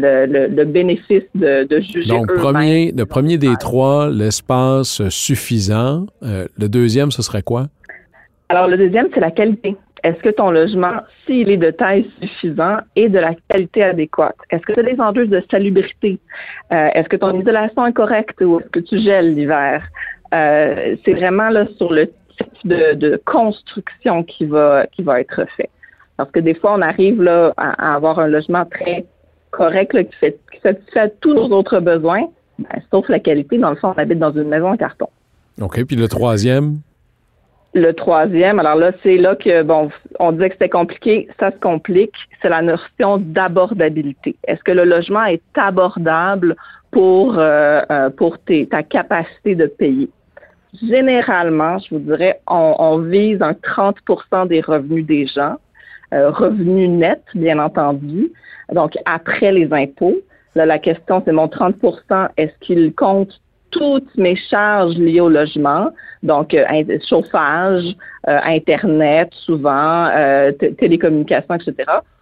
le, 0.48 0.64
bénéfice 0.64 1.24
de, 1.34 1.66
juger. 1.80 2.08
Donc, 2.08 2.32
premier, 2.34 2.92
le 2.92 3.04
premier 3.04 3.38
des 3.38 3.54
trois, 3.58 4.08
l'espace 4.10 5.06
suffisant. 5.08 6.06
Euh, 6.22 6.46
le 6.58 6.68
deuxième, 6.68 7.10
ce 7.10 7.22
serait 7.22 7.42
quoi? 7.42 7.66
Alors, 8.48 8.66
le 8.66 8.76
deuxième, 8.76 9.08
c'est 9.12 9.20
la 9.20 9.30
qualité. 9.30 9.76
Est-ce 10.04 10.22
que 10.22 10.30
ton 10.30 10.50
logement, 10.50 10.94
s'il 11.26 11.50
est 11.50 11.56
de 11.56 11.70
taille 11.70 12.08
suffisante, 12.22 12.82
est 12.94 13.08
de 13.08 13.18
la 13.18 13.34
qualité 13.48 13.82
adéquate? 13.82 14.36
Est-ce 14.50 14.62
que 14.62 14.72
tu 14.72 14.80
as 14.80 14.84
des 14.84 15.00
enjeux 15.00 15.26
de 15.26 15.42
salubrité? 15.50 16.18
Euh, 16.72 16.88
est-ce 16.94 17.08
que 17.08 17.16
ton 17.16 17.38
isolation 17.38 17.84
est 17.84 17.92
correcte 17.92 18.40
ou 18.40 18.60
est-ce 18.60 18.68
que 18.68 18.80
tu 18.80 18.98
gèles 19.00 19.34
l'hiver? 19.34 19.82
c'est 20.30 21.14
vraiment 21.14 21.48
là 21.48 21.66
sur 21.78 21.90
le 21.90 22.04
type 22.06 22.66
de, 22.66 22.92
de 22.92 23.18
construction 23.24 24.22
qui 24.24 24.44
va, 24.44 24.86
qui 24.92 25.02
va 25.02 25.20
être 25.20 25.46
fait. 25.56 25.70
Parce 26.18 26.30
que 26.30 26.40
des 26.40 26.54
fois, 26.54 26.74
on 26.74 26.82
arrive 26.82 27.22
là 27.22 27.54
à, 27.56 27.94
avoir 27.94 28.18
un 28.18 28.26
logement 28.26 28.66
très 28.66 29.06
correct 29.50 29.92
qui, 29.92 30.16
fait, 30.16 30.38
qui 30.52 30.60
satisfait 30.60 31.14
tous 31.20 31.32
nos 31.32 31.48
autres 31.48 31.80
besoins, 31.80 32.28
ben, 32.58 32.82
sauf 32.90 33.08
la 33.08 33.20
qualité. 33.20 33.56
Dans 33.56 33.70
le 33.70 33.76
fond, 33.76 33.94
on 33.96 34.00
habite 34.00 34.18
dans 34.18 34.32
une 34.32 34.48
maison 34.48 34.68
en 34.72 34.76
carton. 34.76 35.08
OK. 35.60 35.84
Puis 35.84 35.96
le 35.96 36.08
troisième? 36.08 36.80
Le 37.74 37.92
troisième, 37.92 38.58
alors 38.58 38.76
là, 38.76 38.92
c'est 39.02 39.16
là 39.16 39.36
que, 39.36 39.62
bon, 39.62 39.90
on 40.18 40.32
disait 40.32 40.48
que 40.48 40.54
c'était 40.54 40.68
compliqué, 40.68 41.28
ça 41.38 41.52
se 41.52 41.58
complique, 41.58 42.14
c'est 42.42 42.48
la 42.48 42.62
notion 42.62 43.18
d'abordabilité. 43.18 44.36
Est-ce 44.46 44.62
que 44.64 44.72
le 44.72 44.84
logement 44.84 45.24
est 45.24 45.42
abordable 45.54 46.56
pour, 46.90 47.38
euh, 47.38 47.82
euh, 47.90 48.10
pour 48.10 48.38
ta 48.70 48.82
capacité 48.82 49.54
de 49.54 49.66
payer? 49.66 50.10
Généralement, 50.82 51.78
je 51.78 51.94
vous 51.94 52.00
dirais, 52.00 52.40
on, 52.46 52.98
vise 52.98 53.40
un 53.42 53.52
30% 53.52 54.48
des 54.48 54.60
revenus 54.60 55.06
des 55.06 55.26
gens, 55.26 55.56
euh, 56.14 56.30
revenus 56.30 56.88
nets, 56.88 57.24
bien 57.34 57.58
entendu, 57.58 58.32
donc 58.72 58.96
après 59.04 59.52
les 59.52 59.72
impôts. 59.72 60.16
Là, 60.54 60.66
la 60.66 60.78
question, 60.78 61.22
c'est 61.24 61.32
mon 61.32 61.46
30% 61.46 62.28
est-ce 62.36 62.52
qu'il 62.60 62.94
compte 62.94 63.40
toutes 63.70 64.16
mes 64.16 64.36
charges 64.36 64.96
liées 64.96 65.20
au 65.20 65.28
logement, 65.28 65.90
donc 66.22 66.54
euh, 66.54 66.64
chauffage, 67.08 67.84
euh, 68.28 68.38
Internet, 68.44 69.30
souvent, 69.32 70.06
euh, 70.06 70.52
télécommunications, 70.52 71.54
etc. 71.54 71.74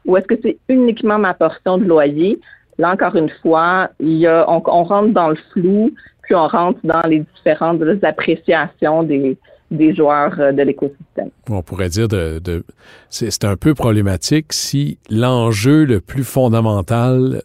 Ou 0.04 0.16
est-ce 0.16 0.26
que 0.26 0.34
c'est 0.42 0.58
uniquement 0.68 1.18
ma 1.18 1.34
portion 1.34 1.78
de 1.78 1.84
loyer? 1.84 2.38
Là, 2.78 2.92
encore 2.92 3.16
une 3.16 3.30
fois, 3.42 3.88
il 4.00 4.18
y 4.18 4.26
a, 4.26 4.44
on, 4.48 4.60
rentre 4.60 5.12
dans 5.12 5.30
le 5.30 5.38
flou, 5.52 5.92
puis 6.22 6.34
on 6.34 6.46
rentre 6.46 6.80
dans 6.84 7.02
les 7.08 7.20
différentes 7.20 7.80
appréciations 8.02 9.02
des, 9.02 9.38
des 9.70 9.94
joueurs 9.94 10.36
de 10.36 10.62
l'écosystème. 10.62 11.30
On 11.48 11.62
pourrait 11.62 11.88
dire 11.88 12.08
de, 12.08 12.38
de 12.38 12.64
c'est 13.10 13.44
un 13.44 13.56
peu 13.56 13.74
problématique 13.74 14.52
si 14.52 14.98
l'enjeu 15.10 15.84
le 15.84 16.00
plus 16.00 16.24
fondamental 16.24 17.42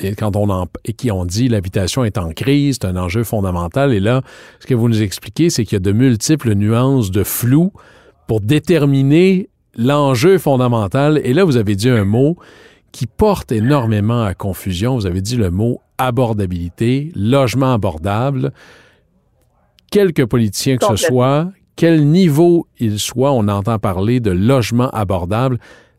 et 0.00 0.14
quand 0.14 0.36
on 0.36 0.48
en, 0.50 0.66
et 0.84 0.92
qui 0.92 1.10
ont 1.10 1.24
dit 1.24 1.48
l'habitation 1.48 2.04
est 2.04 2.18
en 2.18 2.30
crise, 2.30 2.78
c'est 2.80 2.86
un 2.86 2.96
enjeu 2.96 3.24
fondamental. 3.24 3.92
Et 3.92 4.00
là, 4.00 4.22
ce 4.60 4.66
que 4.66 4.74
vous 4.74 4.88
nous 4.88 5.02
expliquez, 5.02 5.50
c'est 5.50 5.64
qu'il 5.64 5.74
y 5.74 5.76
a 5.76 5.80
de 5.80 5.92
multiples 5.92 6.54
nuances 6.54 7.10
de 7.10 7.24
flou 7.24 7.72
pour 8.26 8.40
déterminer 8.40 9.48
l'enjeu 9.76 10.38
fondamental. 10.38 11.20
Et 11.24 11.32
là, 11.32 11.44
vous 11.44 11.56
avez 11.56 11.74
dit 11.74 11.88
un 11.88 12.04
mot 12.04 12.36
qui 12.92 13.06
porte 13.06 13.52
énormément 13.52 14.22
à 14.22 14.34
confusion. 14.34 14.94
Vous 14.94 15.06
avez 15.06 15.20
dit 15.20 15.36
le 15.36 15.50
mot 15.50 15.80
abordabilité, 15.98 17.10
logement 17.14 17.74
abordable. 17.74 18.52
Quelques 19.90 20.26
politiciens 20.26 20.76
que 20.76 20.84
ce 20.84 20.96
soit, 20.96 21.50
quel 21.76 22.04
niveau 22.06 22.66
il 22.78 22.98
soit, 22.98 23.32
on 23.32 23.48
entend 23.48 23.78
parler 23.78 24.20
de 24.20 24.30
logement 24.30 24.90
abordable 24.90 25.58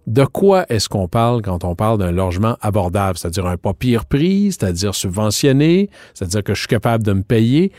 de 0.10 0.26
quoi 0.26 0.66
est-ce 0.70 0.90
qu'on 0.90 1.08
parle 1.08 1.44
quand 1.44 1.64
on 1.64 1.76
parle 1.76 2.00
d'un 2.00 2.12
logement 2.12 2.58
abordable? 2.62 3.18
C'est-à-dire 3.18 3.46
un 3.46 3.58
pas 3.58 3.74
pire 3.74 4.06
prix, 4.08 4.52
c'est-à-dire 4.52 4.96
subventionné, 4.96 5.90
c'est-à-dire 6.16 6.44
que 6.44 6.56
je 6.56 6.62
suis 6.62 6.68
capable 6.68 7.04
de 7.04 7.14
me 7.14 7.22
payer. 7.22 7.72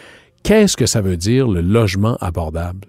Qu'est-ce 0.45 0.77
que 0.77 0.87
ça 0.87 1.01
veut 1.01 1.17
dire 1.17 1.49
le 1.49 1.61
logement 1.61 2.17
abordable? 2.21 2.87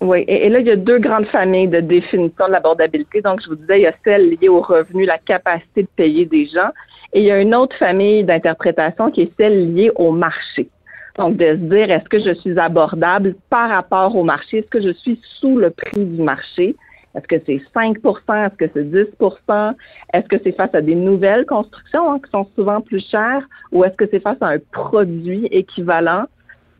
Oui, 0.00 0.24
et, 0.28 0.48
là, 0.48 0.60
il 0.60 0.66
y 0.66 0.70
a 0.70 0.76
deux 0.76 0.98
grandes 0.98 1.26
familles 1.26 1.68
de 1.68 1.80
définition 1.80 2.46
de 2.46 2.52
l'abordabilité. 2.52 3.20
Donc, 3.20 3.42
je 3.42 3.48
vous 3.48 3.56
disais, 3.56 3.80
il 3.80 3.82
y 3.82 3.86
a 3.86 3.94
celle 4.04 4.30
liée 4.30 4.48
au 4.48 4.60
revenu, 4.60 5.04
la 5.04 5.18
capacité 5.18 5.82
de 5.82 5.88
payer 5.96 6.24
des 6.24 6.46
gens. 6.46 6.70
Et 7.12 7.20
il 7.20 7.26
y 7.26 7.30
a 7.30 7.40
une 7.40 7.54
autre 7.54 7.76
famille 7.76 8.22
d'interprétation 8.22 9.10
qui 9.10 9.22
est 9.22 9.32
celle 9.36 9.74
liée 9.74 9.90
au 9.96 10.12
marché. 10.12 10.70
Donc, 11.18 11.36
de 11.36 11.46
se 11.46 11.52
dire, 11.54 11.90
est-ce 11.90 12.08
que 12.08 12.20
je 12.20 12.32
suis 12.40 12.58
abordable 12.58 13.34
par 13.50 13.68
rapport 13.68 14.14
au 14.14 14.22
marché? 14.22 14.58
Est-ce 14.58 14.68
que 14.68 14.80
je 14.80 14.92
suis 14.92 15.20
sous 15.40 15.58
le 15.58 15.70
prix 15.70 16.04
du 16.04 16.22
marché? 16.22 16.76
Est-ce 17.16 17.26
que 17.26 17.42
c'est 17.44 17.60
5% 17.74 18.46
Est-ce 18.46 18.54
que 18.54 18.70
c'est 18.72 18.84
10% 18.84 19.74
Est-ce 20.14 20.28
que 20.28 20.36
c'est 20.44 20.52
face 20.52 20.72
à 20.74 20.80
des 20.80 20.94
nouvelles 20.94 21.44
constructions 21.44 22.12
hein, 22.12 22.20
qui 22.24 22.30
sont 22.30 22.46
souvent 22.54 22.80
plus 22.80 23.04
chères? 23.10 23.42
Ou 23.72 23.84
est-ce 23.84 23.96
que 23.96 24.04
c'est 24.10 24.20
face 24.20 24.36
à 24.40 24.48
un 24.48 24.58
produit 24.70 25.46
équivalent? 25.46 26.26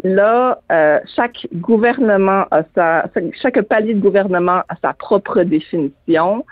Là, 0.04 0.60
euh, 0.70 1.00
chaque 1.16 1.48
gouvernement 1.54 2.44
a 2.52 2.62
sa, 2.76 3.06
chaque 3.42 3.60
palier 3.62 3.94
de 3.94 4.00
gouvernement 4.00 4.62
a 4.68 4.76
sa 4.80 4.92
propre 4.92 5.42
définition. 5.42 6.44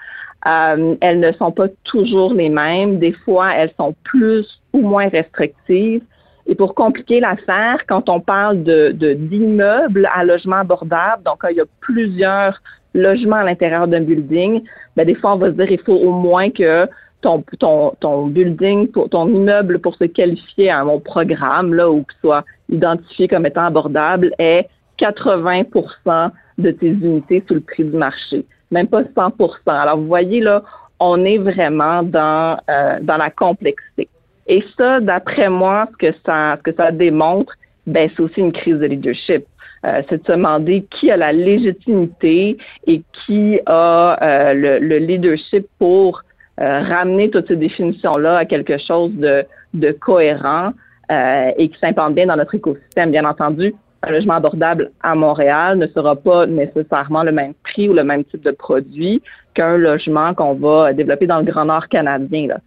Euh, 0.48 0.96
elles 1.00 1.20
ne 1.20 1.30
sont 1.32 1.52
pas 1.52 1.68
toujours 1.84 2.34
les 2.34 2.48
mêmes. 2.48 2.98
Des 2.98 3.12
fois, 3.12 3.54
elles 3.54 3.72
sont 3.78 3.94
plus 4.02 4.60
ou 4.72 4.80
moins 4.80 5.08
restrictives. 5.08 6.02
Et 6.46 6.54
pour 6.54 6.74
compliquer 6.74 7.20
l'affaire, 7.20 7.84
quand 7.88 8.08
on 8.08 8.20
parle 8.20 8.62
de 8.62 8.92
d'immeubles 9.14 10.08
à 10.14 10.24
logement 10.24 10.56
abordable, 10.56 11.22
donc 11.24 11.38
il 11.50 11.56
y 11.56 11.60
a 11.60 11.64
plusieurs 11.80 12.60
logement 12.96 13.36
à 13.36 13.44
l'intérieur 13.44 13.86
d'un 13.86 14.00
building, 14.00 14.62
ben, 14.96 15.06
des 15.06 15.14
fois, 15.14 15.34
on 15.34 15.36
va 15.36 15.48
se 15.48 15.52
dire 15.52 15.70
il 15.70 15.80
faut 15.80 15.94
au 15.94 16.12
moins 16.12 16.50
que 16.50 16.88
ton, 17.20 17.44
ton, 17.58 17.92
ton 18.00 18.26
building, 18.26 18.90
ton 19.10 19.28
immeuble 19.28 19.78
pour 19.78 19.94
se 19.96 20.04
qualifier 20.04 20.70
à 20.70 20.84
mon 20.84 21.00
programme, 21.00 21.74
là, 21.74 21.90
ou 21.90 22.04
qu'il 22.04 22.18
soit 22.20 22.44
identifié 22.68 23.28
comme 23.28 23.46
étant 23.46 23.66
abordable, 23.66 24.32
est 24.38 24.68
80% 24.98 26.30
de 26.58 26.70
tes 26.70 26.88
unités 26.88 27.44
sous 27.46 27.54
le 27.54 27.60
prix 27.60 27.84
du 27.84 27.96
marché. 27.96 28.46
Même 28.70 28.88
pas 28.88 29.02
100% 29.02 29.56
Alors, 29.66 29.98
vous 29.98 30.06
voyez, 30.06 30.40
là, 30.40 30.62
on 30.98 31.24
est 31.24 31.38
vraiment 31.38 32.02
dans, 32.02 32.58
euh, 32.70 32.98
dans 33.02 33.16
la 33.18 33.30
complexité. 33.30 34.08
Et 34.46 34.64
ça, 34.76 35.00
d'après 35.00 35.48
moi, 35.48 35.88
ce 35.92 35.96
que 36.08 36.14
ça, 36.24 36.56
ce 36.56 36.62
que 36.62 36.74
ça 36.76 36.90
démontre, 36.92 37.54
ben, 37.86 38.08
c'est 38.14 38.22
aussi 38.22 38.40
une 38.40 38.52
crise 38.52 38.78
de 38.78 38.86
leadership. 38.86 39.44
Euh, 39.84 40.02
c'est 40.08 40.22
de 40.22 40.26
se 40.26 40.32
demander 40.32 40.84
qui 40.90 41.10
a 41.10 41.16
la 41.16 41.32
légitimité 41.32 42.56
et 42.86 43.02
qui 43.12 43.60
a 43.66 44.18
euh, 44.22 44.78
le, 44.80 44.98
leadership 44.98 45.66
pour 45.78 46.22
euh, 46.60 46.80
ramener 46.80 47.30
toutes 47.30 47.48
ces 47.48 47.56
définitions-là 47.56 48.38
à 48.38 48.44
quelque 48.44 48.78
chose 48.78 49.12
de, 49.14 49.44
de 49.74 49.92
cohérent 49.92 50.72
et 51.08 51.68
qui 51.68 51.78
s'implante 51.78 52.16
bien 52.16 52.26
dans 52.26 52.34
notre 52.34 52.56
écosystème. 52.56 53.12
Bien 53.12 53.24
entendu, 53.24 53.72
un 54.02 54.10
logement 54.10 54.34
abordable 54.34 54.90
à 55.04 55.14
Montréal 55.14 55.78
ne 55.78 55.86
sera 55.86 56.16
pas 56.16 56.46
nécessairement 56.46 57.22
le 57.22 57.30
même 57.30 57.54
prix 57.62 57.88
ou 57.88 57.92
le 57.92 58.02
même 58.02 58.24
type 58.24 58.42
de 58.42 58.50
produit 58.50 59.22
qu'un 59.54 59.76
logement 59.76 60.34
qu'on 60.34 60.54
va 60.54 60.92
développer 60.92 61.28
dans 61.28 61.38
le 61.38 61.44
Grand 61.44 61.66
Nord 61.66 61.86
canadien. 61.86 62.48
Là. 62.48 62.58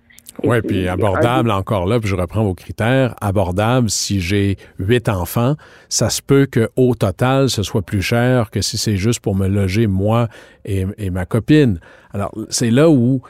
Oui, 0.43 0.61
puis 0.61 0.87
abordable 0.87 1.51
encore 1.51 1.85
là, 1.85 1.99
puis 1.99 2.09
je 2.09 2.15
reprends 2.15 2.43
vos 2.43 2.53
critères. 2.53 3.15
Abordable, 3.21 3.89
si 3.89 4.21
j'ai 4.21 4.57
huit 4.77 5.09
enfants, 5.09 5.55
ça 5.89 6.09
se 6.09 6.21
peut 6.21 6.47
qu'au 6.51 6.95
total, 6.95 7.49
ce 7.49 7.63
soit 7.63 7.81
plus 7.81 8.01
cher 8.01 8.49
que 8.51 8.61
si 8.61 8.77
c'est 8.77 8.97
juste 8.97 9.19
pour 9.19 9.35
me 9.35 9.47
loger 9.47 9.87
moi 9.87 10.27
et, 10.65 11.09
ma 11.09 11.25
copine. 11.25 11.79
Alors, 12.13 12.33
c'est 12.49 12.71
là 12.71 12.89
où 12.89 13.21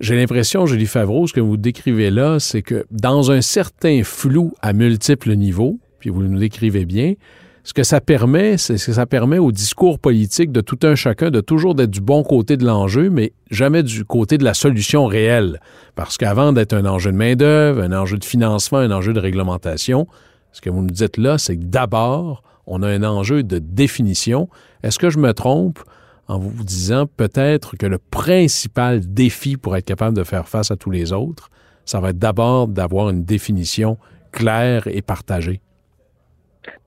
j'ai 0.00 0.16
l'impression, 0.16 0.66
Julie 0.66 0.86
Favreau, 0.86 1.26
ce 1.26 1.32
que 1.32 1.40
vous 1.40 1.56
décrivez 1.56 2.10
là, 2.10 2.38
c'est 2.38 2.62
que 2.62 2.86
dans 2.90 3.30
un 3.30 3.40
certain 3.40 4.02
flou 4.04 4.52
à 4.62 4.72
multiples 4.72 5.32
niveaux, 5.34 5.78
puis 5.98 6.10
vous 6.10 6.22
nous 6.22 6.38
décrivez 6.38 6.84
bien, 6.84 7.14
ce 7.64 7.74
que 7.74 7.82
ça 7.82 8.00
permet, 8.00 8.56
c'est 8.56 8.74
que 8.74 8.92
ça 8.92 9.06
permet 9.06 9.38
au 9.38 9.52
discours 9.52 9.98
politique 9.98 10.52
de 10.52 10.60
tout 10.60 10.78
un 10.84 10.94
chacun 10.94 11.30
de 11.30 11.40
toujours 11.40 11.74
d'être 11.74 11.90
du 11.90 12.00
bon 12.00 12.22
côté 12.22 12.56
de 12.56 12.64
l'enjeu, 12.64 13.10
mais 13.10 13.32
jamais 13.50 13.82
du 13.82 14.04
côté 14.04 14.38
de 14.38 14.44
la 14.44 14.54
solution 14.54 15.06
réelle. 15.06 15.60
Parce 15.94 16.16
qu'avant 16.16 16.52
d'être 16.52 16.72
un 16.72 16.86
enjeu 16.86 17.12
de 17.12 17.16
main-d'œuvre, 17.16 17.82
un 17.82 17.92
enjeu 17.92 18.16
de 18.16 18.24
financement, 18.24 18.78
un 18.78 18.90
enjeu 18.90 19.12
de 19.12 19.20
réglementation, 19.20 20.06
ce 20.52 20.60
que 20.60 20.70
vous 20.70 20.82
nous 20.82 20.90
dites 20.90 21.18
là, 21.18 21.36
c'est 21.38 21.56
que 21.56 21.64
d'abord, 21.64 22.42
on 22.66 22.82
a 22.82 22.88
un 22.88 23.02
enjeu 23.02 23.42
de 23.42 23.58
définition. 23.58 24.48
Est-ce 24.82 24.98
que 24.98 25.10
je 25.10 25.18
me 25.18 25.32
trompe 25.32 25.80
en 26.26 26.38
vous 26.38 26.64
disant 26.64 27.06
peut-être 27.06 27.76
que 27.76 27.86
le 27.86 27.98
principal 27.98 29.00
défi 29.12 29.56
pour 29.56 29.76
être 29.76 29.86
capable 29.86 30.16
de 30.16 30.24
faire 30.24 30.48
face 30.48 30.70
à 30.70 30.76
tous 30.76 30.90
les 30.90 31.12
autres, 31.12 31.50
ça 31.84 32.00
va 32.00 32.10
être 32.10 32.18
d'abord 32.18 32.68
d'avoir 32.68 33.10
une 33.10 33.24
définition 33.24 33.98
claire 34.32 34.86
et 34.86 35.02
partagée? 35.02 35.60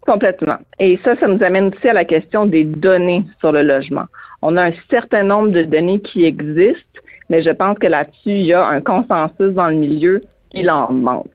Complètement. 0.01 0.57
Et 0.79 0.99
ça, 1.03 1.15
ça 1.17 1.27
nous 1.27 1.43
amène 1.43 1.67
aussi 1.67 1.87
à 1.87 1.93
la 1.93 2.05
question 2.05 2.45
des 2.45 2.63
données 2.63 3.23
sur 3.39 3.51
le 3.51 3.61
logement. 3.61 4.05
On 4.41 4.57
a 4.57 4.65
un 4.65 4.73
certain 4.89 5.23
nombre 5.23 5.49
de 5.49 5.63
données 5.63 5.99
qui 6.01 6.25
existent, 6.25 7.01
mais 7.29 7.43
je 7.43 7.51
pense 7.51 7.77
que 7.77 7.87
là-dessus, 7.87 8.31
il 8.31 8.45
y 8.45 8.53
a 8.53 8.65
un 8.65 8.81
consensus 8.81 9.53
dans 9.53 9.67
le 9.67 9.75
milieu, 9.75 10.23
il 10.53 10.69
en 10.69 10.91
manque. 10.91 11.27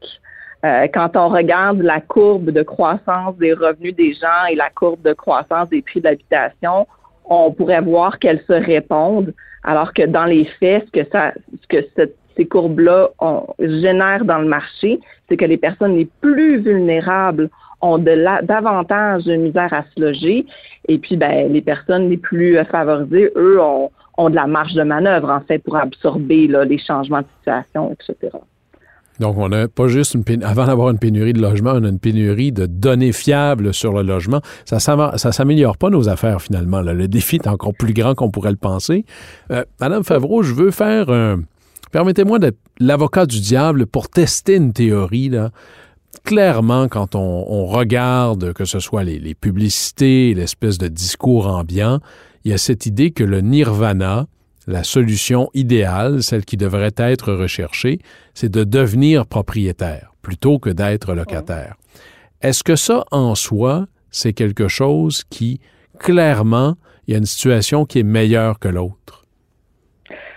Euh, 0.64 0.88
quand 0.92 1.16
on 1.16 1.28
regarde 1.28 1.80
la 1.80 2.00
courbe 2.00 2.50
de 2.50 2.62
croissance 2.62 3.36
des 3.36 3.52
revenus 3.52 3.94
des 3.94 4.14
gens 4.14 4.46
et 4.50 4.56
la 4.56 4.70
courbe 4.70 5.02
de 5.02 5.12
croissance 5.12 5.68
des 5.68 5.82
prix 5.82 6.00
d'habitation, 6.00 6.86
on 7.24 7.52
pourrait 7.52 7.82
voir 7.82 8.18
qu'elles 8.18 8.42
se 8.48 8.52
répondent, 8.52 9.32
alors 9.62 9.92
que 9.92 10.02
dans 10.02 10.24
les 10.24 10.44
faits, 10.58 10.86
ce 10.86 11.02
que 11.02 11.08
ce 11.08 11.84
que 12.04 12.10
ces 12.36 12.46
courbes-là 12.46 13.10
génèrent 13.58 14.24
dans 14.24 14.38
le 14.38 14.48
marché, 14.48 15.00
c'est 15.28 15.36
que 15.36 15.44
les 15.44 15.56
personnes 15.56 15.96
les 15.96 16.08
plus 16.20 16.58
vulnérables 16.58 17.48
ont 17.80 17.98
davantage 17.98 19.24
de 19.24 19.36
misère 19.36 19.72
à 19.72 19.84
se 19.94 20.00
loger. 20.00 20.46
Et 20.88 20.98
puis, 20.98 21.16
ben, 21.16 21.52
les 21.52 21.60
personnes 21.60 22.08
les 22.08 22.16
plus 22.16 22.58
favorisées, 22.70 23.30
eux, 23.36 23.60
ont, 23.60 23.90
ont 24.16 24.30
de 24.30 24.34
la 24.34 24.46
marge 24.46 24.74
de 24.74 24.82
manœuvre, 24.82 25.30
en 25.30 25.40
fait, 25.40 25.58
pour 25.58 25.76
absorber 25.76 26.46
là, 26.46 26.64
les 26.64 26.78
changements 26.78 27.20
de 27.20 27.26
situation, 27.38 27.92
etc. 27.92 28.36
Donc, 29.18 29.38
on 29.38 29.48
n'a 29.48 29.66
pas 29.66 29.88
juste 29.88 30.14
une 30.14 30.44
avant 30.44 30.66
d'avoir 30.66 30.90
une 30.90 30.98
pénurie 30.98 31.32
de 31.32 31.40
logement, 31.40 31.72
on 31.74 31.84
a 31.84 31.88
une 31.88 31.98
pénurie 31.98 32.52
de 32.52 32.66
données 32.66 33.12
fiables 33.12 33.72
sur 33.72 33.94
le 33.94 34.02
logement. 34.02 34.40
Ça 34.66 34.76
ne 34.76 35.16
s'améliore 35.32 35.78
pas 35.78 35.88
nos 35.88 36.08
affaires 36.08 36.42
finalement. 36.42 36.82
Le 36.82 37.08
défi 37.08 37.36
est 37.36 37.46
encore 37.46 37.72
plus 37.72 37.94
grand 37.94 38.14
qu'on 38.14 38.30
pourrait 38.30 38.50
le 38.50 38.56
penser. 38.56 39.06
Euh, 39.50 39.64
Madame 39.80 40.04
Favreau, 40.04 40.42
je 40.42 40.52
veux 40.52 40.70
faire 40.70 41.08
un. 41.08 41.40
Permettez-moi 41.92 42.38
d'être 42.38 42.58
l'avocat 42.78 43.24
du 43.24 43.40
diable 43.40 43.86
pour 43.86 44.10
tester 44.10 44.56
une 44.56 44.74
théorie. 44.74 45.30
Là 45.30 45.50
clairement, 46.22 46.88
quand 46.88 47.14
on, 47.14 47.66
regarde, 47.66 48.52
que 48.52 48.64
ce 48.64 48.78
soit 48.78 49.04
les, 49.04 49.18
les 49.18 49.34
publicités, 49.34 50.34
l'espèce 50.34 50.78
de 50.78 50.88
discours 50.88 51.46
ambiant, 51.46 52.00
il 52.44 52.50
y 52.50 52.54
a 52.54 52.58
cette 52.58 52.86
idée 52.86 53.10
que 53.10 53.24
le 53.24 53.40
nirvana, 53.40 54.26
la 54.66 54.82
solution 54.82 55.48
idéale, 55.54 56.22
celle 56.22 56.44
qui 56.44 56.56
devrait 56.56 56.94
être 56.96 57.32
recherchée, 57.32 57.98
c'est 58.34 58.50
de 58.50 58.64
devenir 58.64 59.26
propriétaire 59.26 60.12
plutôt 60.22 60.58
que 60.58 60.70
d'être 60.70 61.14
locataire. 61.14 61.76
Est-ce 62.42 62.64
que 62.64 62.76
ça, 62.76 63.04
en 63.10 63.34
soi, 63.34 63.86
c'est 64.10 64.32
quelque 64.32 64.68
chose 64.68 65.24
qui, 65.30 65.60
clairement, 65.98 66.74
il 67.06 67.12
y 67.12 67.14
a 67.14 67.18
une 67.18 67.26
situation 67.26 67.84
qui 67.84 68.00
est 68.00 68.04
meilleure 68.04 68.58
que 68.58 68.68
l'autre? 68.68 69.24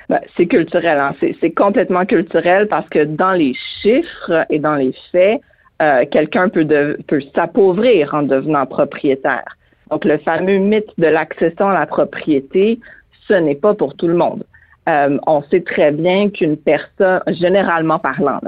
Ben, 0.10 0.20
c'est 0.36 0.48
culturel. 0.48 0.98
Hein. 1.00 1.16
C'est 1.20 1.52
complètement 1.52 2.06
culturel 2.06 2.68
parce 2.68 2.88
que 2.90 3.04
dans 3.04 3.34
les 3.34 3.54
chiffres 3.82 4.46
et 4.50 4.60
dans 4.60 4.76
les 4.76 4.94
faits, 5.12 5.42
euh, 5.82 6.06
quelqu'un 6.10 6.50
peut, 6.50 6.66
s'appauvrir 7.34 8.14
en 8.14 8.24
devenant 8.24 8.66
propriétaire. 8.66 9.46
Donc, 9.90 10.06
le 10.06 10.18
fameux 10.20 10.58
mythe 10.58 10.92
de 10.98 11.08
l'accession 11.08 11.70
à 11.70 11.74
la 11.74 11.86
propriété, 11.86 12.80
ce 13.28 13.34
n'est 13.34 13.56
pas 13.56 13.74
pour 13.74 13.96
tout 13.96 14.08
le 14.08 14.16
monde. 14.16 14.44
Euh, 14.88 15.18
on 15.28 15.42
sait 15.44 15.62
très 15.62 15.92
bien 15.92 16.30
qu'une 16.30 16.58
personne, 16.58 17.22
généralement 17.28 18.00
parlant, 18.00 18.40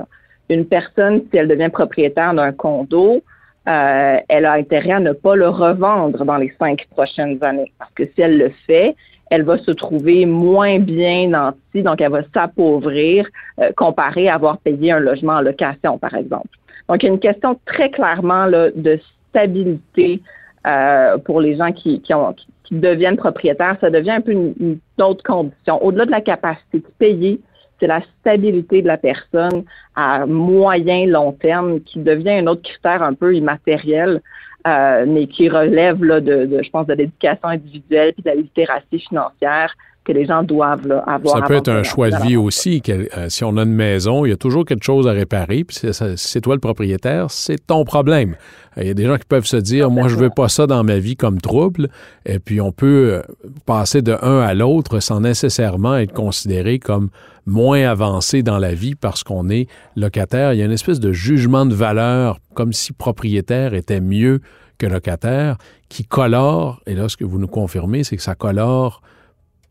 une 0.49 0.65
personne, 0.65 1.21
si 1.31 1.37
elle 1.37 1.47
devient 1.47 1.69
propriétaire 1.69 2.33
d'un 2.33 2.51
condo, 2.51 3.23
euh, 3.67 4.17
elle 4.27 4.45
a 4.45 4.53
intérêt 4.53 4.93
à 4.93 4.99
ne 4.99 5.13
pas 5.13 5.35
le 5.35 5.47
revendre 5.47 6.25
dans 6.25 6.37
les 6.37 6.53
cinq 6.59 6.87
prochaines 6.91 7.37
années. 7.43 7.71
Parce 7.77 7.91
que 7.93 8.05
si 8.05 8.21
elle 8.21 8.37
le 8.37 8.51
fait, 8.65 8.95
elle 9.29 9.43
va 9.43 9.57
se 9.59 9.71
trouver 9.71 10.25
moins 10.25 10.79
bien 10.79 11.29
nantie, 11.29 11.83
donc 11.83 12.01
elle 12.01 12.11
va 12.11 12.21
s'appauvrir 12.33 13.27
euh, 13.59 13.71
comparé 13.77 14.27
à 14.27 14.35
avoir 14.35 14.57
payé 14.57 14.91
un 14.91 14.99
logement 14.99 15.33
en 15.33 15.41
location, 15.41 15.97
par 15.97 16.15
exemple. 16.15 16.49
Donc, 16.89 17.03
il 17.03 17.07
y 17.07 17.09
a 17.09 17.13
une 17.13 17.19
question 17.19 17.59
très 17.65 17.89
clairement 17.89 18.45
là, 18.45 18.69
de 18.71 18.99
stabilité 19.29 20.21
euh, 20.67 21.17
pour 21.17 21.41
les 21.41 21.55
gens 21.55 21.71
qui, 21.71 22.01
qui, 22.01 22.13
ont, 22.13 22.33
qui, 22.33 22.47
deviennent 22.71 23.17
propriétaires. 23.17 23.77
Ça 23.81 23.89
devient 23.89 24.11
un 24.11 24.21
peu 24.21 24.31
une, 24.31 24.53
une 24.59 24.79
autre 25.03 25.23
condition. 25.23 25.83
Au-delà 25.83 26.05
de 26.05 26.11
la 26.11 26.21
capacité 26.21 26.79
de 26.79 26.87
payer, 26.99 27.41
c'est 27.79 27.87
la 27.87 28.01
stabilité 28.19 28.81
de 28.81 28.87
la 28.87 28.97
personne 28.97 29.65
à 29.95 30.25
moyen, 30.25 31.07
long 31.07 31.33
terme 31.33 31.81
qui 31.81 31.99
devient 31.99 32.31
un 32.31 32.47
autre 32.47 32.61
critère 32.61 33.01
un 33.03 33.13
peu 33.13 33.35
immatériel, 33.35 34.21
euh, 34.67 35.05
mais 35.07 35.27
qui 35.27 35.49
relève 35.49 36.03
là, 36.03 36.21
de, 36.21 36.45
de, 36.45 36.61
je 36.63 36.69
pense, 36.69 36.85
de 36.85 36.93
l'éducation 36.93 37.47
individuelle 37.47 38.13
et 38.17 38.21
de 38.21 38.27
la 38.29 38.35
littératie 38.35 38.99
financière 38.99 39.75
que 40.03 40.11
les 40.11 40.25
gens 40.25 40.43
doivent 40.43 40.87
là, 40.87 41.03
avoir. 41.05 41.37
Ça 41.37 41.45
peut 41.45 41.55
être 41.55 41.69
un 41.69 41.83
choix 41.83 42.09
de 42.09 42.17
vie 42.23 42.35
aussi. 42.35 42.81
Euh, 42.89 43.29
si 43.29 43.43
on 43.43 43.55
a 43.57 43.63
une 43.63 43.73
maison, 43.73 44.25
il 44.25 44.29
y 44.29 44.31
a 44.31 44.37
toujours 44.37 44.65
quelque 44.65 44.83
chose 44.83 45.07
à 45.07 45.11
réparer. 45.11 45.63
Puis 45.63 45.77
c'est 46.15 46.41
toi 46.41 46.55
le 46.55 46.59
propriétaire, 46.59 47.29
c'est 47.29 47.67
ton 47.67 47.85
problème. 47.85 48.35
Il 48.77 48.87
y 48.87 48.89
a 48.89 48.93
des 48.93 49.05
gens 49.05 49.17
qui 49.17 49.25
peuvent 49.27 49.45
se 49.45 49.57
dire, 49.57 49.91
moi, 49.91 50.07
je 50.07 50.15
veux 50.15 50.29
pas 50.29 50.49
ça 50.49 50.65
dans 50.65 50.83
ma 50.83 50.97
vie 50.97 51.15
comme 51.15 51.39
trouble. 51.39 51.89
Et 52.25 52.39
puis 52.39 52.61
on 52.61 52.71
peut 52.71 53.13
euh, 53.13 53.21
passer 53.65 54.01
de 54.01 54.17
un 54.21 54.39
à 54.39 54.53
l'autre 54.53 54.99
sans 55.01 55.19
nécessairement 55.19 55.97
être 55.97 56.13
considéré 56.13 56.79
comme 56.79 57.09
moins 57.45 57.83
avancé 57.83 58.43
dans 58.43 58.57
la 58.57 58.73
vie 58.73 58.95
parce 58.95 59.23
qu'on 59.23 59.49
est 59.49 59.67
locataire. 59.95 60.53
Il 60.53 60.59
y 60.59 60.61
a 60.61 60.65
une 60.65 60.71
espèce 60.71 60.99
de 60.99 61.11
jugement 61.11 61.65
de 61.65 61.73
valeur, 61.73 62.39
comme 62.53 62.73
si 62.73 62.93
propriétaire 62.93 63.73
était 63.73 64.01
mieux 64.01 64.41
que 64.77 64.87
locataire, 64.87 65.57
qui 65.89 66.05
colore, 66.05 66.81
et 66.87 66.95
là, 66.95 67.07
ce 67.09 67.17
que 67.17 67.25
vous 67.25 67.37
nous 67.37 67.47
confirmez, 67.47 68.03
c'est 68.03 68.15
que 68.15 68.23
ça 68.23 68.35
colore 68.35 69.01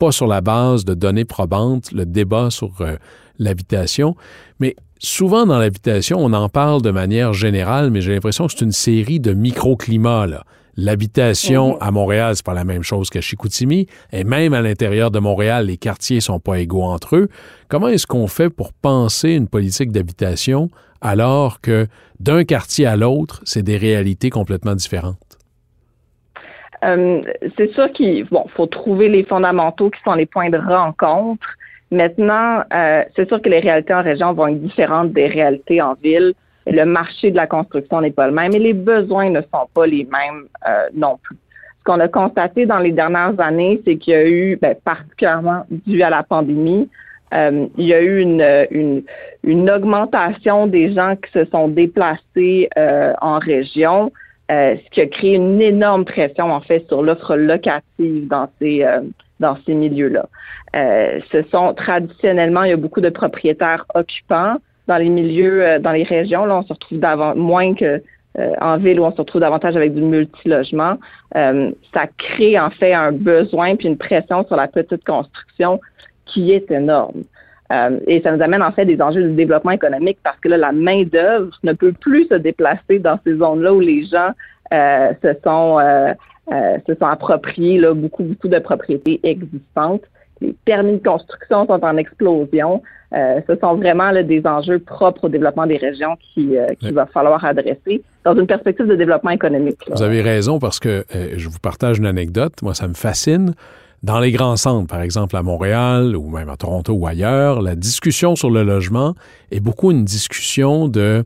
pas 0.00 0.12
sur 0.12 0.26
la 0.26 0.40
base 0.40 0.84
de 0.84 0.94
données 0.94 1.26
probantes, 1.26 1.92
le 1.92 2.06
débat 2.06 2.50
sur 2.50 2.72
euh, 2.80 2.96
l'habitation, 3.38 4.16
mais 4.58 4.74
souvent 4.98 5.44
dans 5.44 5.58
l'habitation, 5.58 6.18
on 6.18 6.32
en 6.32 6.48
parle 6.48 6.80
de 6.80 6.90
manière 6.90 7.34
générale, 7.34 7.90
mais 7.90 8.00
j'ai 8.00 8.14
l'impression 8.14 8.46
que 8.46 8.52
c'est 8.52 8.64
une 8.64 8.72
série 8.72 9.20
de 9.20 9.34
microclimats. 9.34 10.26
Là. 10.26 10.44
L'habitation 10.76 11.72
mhm. 11.72 11.78
à 11.82 11.90
Montréal, 11.90 12.34
c'est 12.34 12.44
pas 12.44 12.54
la 12.54 12.64
même 12.64 12.82
chose 12.82 13.10
qu'à 13.10 13.20
Chicoutimi, 13.20 13.86
et 14.10 14.24
même 14.24 14.54
à 14.54 14.62
l'intérieur 14.62 15.10
de 15.10 15.18
Montréal, 15.18 15.66
les 15.66 15.76
quartiers 15.76 16.20
sont 16.20 16.40
pas 16.40 16.58
égaux 16.58 16.82
entre 16.82 17.16
eux. 17.16 17.28
Comment 17.68 17.88
est-ce 17.88 18.06
qu'on 18.06 18.26
fait 18.26 18.48
pour 18.48 18.72
penser 18.72 19.32
une 19.32 19.48
politique 19.48 19.92
d'habitation 19.92 20.70
alors 21.02 21.60
que 21.60 21.86
d'un 22.20 22.44
quartier 22.44 22.86
à 22.86 22.96
l'autre, 22.96 23.42
c'est 23.44 23.62
des 23.62 23.76
réalités 23.76 24.30
complètement 24.30 24.74
différentes? 24.74 25.29
Euh, 26.84 27.22
c'est 27.56 27.72
sûr 27.72 27.92
qu'il 27.92 28.26
faut 28.26 28.66
trouver 28.66 29.08
les 29.08 29.24
fondamentaux 29.24 29.90
qui 29.90 30.00
sont 30.02 30.14
les 30.14 30.26
points 30.26 30.50
de 30.50 30.58
rencontre. 30.58 31.46
Maintenant, 31.90 32.62
euh, 32.72 33.02
c'est 33.16 33.28
sûr 33.28 33.42
que 33.42 33.48
les 33.48 33.60
réalités 33.60 33.92
en 33.92 34.02
région 34.02 34.32
vont 34.32 34.48
être 34.48 34.62
différentes 34.62 35.12
des 35.12 35.26
réalités 35.26 35.82
en 35.82 35.94
ville. 35.94 36.34
Le 36.66 36.84
marché 36.84 37.30
de 37.30 37.36
la 37.36 37.46
construction 37.46 38.00
n'est 38.00 38.12
pas 38.12 38.26
le 38.26 38.32
même 38.32 38.54
et 38.54 38.58
les 38.58 38.74
besoins 38.74 39.28
ne 39.30 39.40
sont 39.40 39.68
pas 39.74 39.86
les 39.86 40.04
mêmes 40.04 40.46
euh, 40.68 40.88
non 40.94 41.18
plus. 41.22 41.36
Ce 41.80 41.84
qu'on 41.84 42.00
a 42.00 42.08
constaté 42.08 42.66
dans 42.66 42.78
les 42.78 42.92
dernières 42.92 43.38
années, 43.40 43.80
c'est 43.84 43.96
qu'il 43.96 44.12
y 44.12 44.16
a 44.16 44.28
eu, 44.28 44.56
ben, 44.60 44.76
particulièrement 44.84 45.64
dû 45.86 46.02
à 46.02 46.10
la 46.10 46.22
pandémie, 46.22 46.88
il 47.32 47.84
y 47.86 47.94
a 47.94 48.02
eu 48.02 48.20
une, 48.20 48.44
une, 48.72 49.04
une, 49.44 49.70
augmentation 49.70 50.66
des 50.66 50.92
gens 50.92 51.14
qui 51.14 51.30
se 51.30 51.44
sont 51.44 51.68
déplacés 51.68 52.68
en 52.76 53.38
région. 53.38 54.10
Euh, 54.50 54.74
ce 54.84 54.90
qui 54.90 55.00
a 55.00 55.06
créé 55.06 55.34
une 55.36 55.60
énorme 55.62 56.04
pression 56.04 56.52
en 56.52 56.60
fait 56.60 56.84
sur 56.88 57.02
l'offre 57.02 57.36
locative 57.36 58.26
dans 58.26 58.48
ces 58.58 58.82
euh, 58.82 59.00
dans 59.38 59.56
ces 59.64 59.74
milieux-là. 59.74 60.26
Euh, 60.74 61.20
ce 61.30 61.42
sont 61.52 61.72
traditionnellement, 61.74 62.64
il 62.64 62.70
y 62.70 62.72
a 62.72 62.76
beaucoup 62.76 63.00
de 63.00 63.10
propriétaires 63.10 63.86
occupants 63.94 64.56
dans 64.88 64.96
les 64.96 65.08
milieux, 65.08 65.78
dans 65.78 65.92
les 65.92 66.02
régions. 66.02 66.44
Là, 66.46 66.58
on 66.58 66.62
se 66.62 66.72
retrouve 66.72 67.00
moins 67.36 67.74
que 67.74 68.02
en 68.60 68.76
ville 68.76 69.00
où 69.00 69.04
on 69.04 69.12
se 69.12 69.18
retrouve 69.18 69.40
davantage 69.40 69.76
avec 69.76 69.94
du 69.94 70.02
multilogement. 70.02 70.98
ça 71.32 72.06
crée 72.18 72.58
en 72.58 72.70
fait 72.70 72.92
un 72.92 73.12
besoin 73.12 73.76
puis 73.76 73.88
une 73.88 73.98
pression 73.98 74.44
sur 74.46 74.56
la 74.56 74.68
petite 74.68 75.04
construction 75.04 75.80
qui 76.26 76.52
est 76.52 76.70
énorme. 76.70 77.22
Et 78.06 78.20
ça 78.22 78.32
nous 78.32 78.42
amène 78.42 78.62
en 78.62 78.72
fait 78.72 78.84
des 78.84 79.00
enjeux 79.00 79.22
de 79.22 79.28
développement 79.28 79.70
économique 79.70 80.18
parce 80.24 80.38
que 80.40 80.48
là, 80.48 80.56
la 80.56 80.72
main-d'œuvre 80.72 81.56
ne 81.62 81.72
peut 81.72 81.92
plus 81.92 82.26
se 82.26 82.34
déplacer 82.34 82.98
dans 82.98 83.18
ces 83.24 83.36
zones-là 83.36 83.72
où 83.72 83.80
les 83.80 84.04
gens 84.04 84.32
euh, 84.72 85.12
se 85.22 85.34
sont 85.44 85.78
euh, 85.80 86.12
euh, 86.52 86.78
se 86.88 86.94
sont 86.94 87.06
appropriés 87.06 87.78
là, 87.78 87.92
beaucoup, 87.92 88.24
beaucoup 88.24 88.48
de 88.48 88.58
propriétés 88.58 89.20
existantes. 89.22 90.02
Les 90.40 90.54
permis 90.64 90.98
de 90.98 91.08
construction 91.08 91.66
sont 91.66 91.84
en 91.84 91.96
explosion. 91.96 92.82
ce 93.12 93.56
sont 93.60 93.74
vraiment 93.74 94.10
là, 94.10 94.22
des 94.22 94.46
enjeux 94.46 94.78
propres 94.78 95.24
au 95.24 95.28
développement 95.28 95.66
des 95.66 95.76
régions 95.76 96.16
qui 96.16 96.54
qu'il 96.78 96.94
va 96.94 97.06
falloir 97.06 97.44
adresser 97.44 98.02
dans 98.24 98.34
une 98.34 98.46
perspective 98.46 98.86
de 98.86 98.96
développement 98.96 99.30
économique. 99.30 99.78
Vous 99.90 100.02
avez 100.02 100.22
raison 100.22 100.58
parce 100.58 100.80
que 100.80 101.04
je 101.36 101.48
vous 101.48 101.58
partage 101.58 101.98
une 101.98 102.06
anecdote. 102.06 102.54
Moi, 102.62 102.74
ça 102.74 102.88
me 102.88 102.94
fascine. 102.94 103.52
Dans 104.02 104.18
les 104.18 104.32
grands 104.32 104.56
centres, 104.56 104.86
par 104.86 105.02
exemple 105.02 105.36
à 105.36 105.42
Montréal 105.42 106.16
ou 106.16 106.30
même 106.30 106.48
à 106.48 106.56
Toronto 106.56 106.94
ou 106.94 107.06
ailleurs, 107.06 107.60
la 107.60 107.76
discussion 107.76 108.34
sur 108.34 108.50
le 108.50 108.62
logement 108.62 109.14
est 109.50 109.60
beaucoup 109.60 109.90
une 109.90 110.04
discussion 110.04 110.88
de 110.88 111.24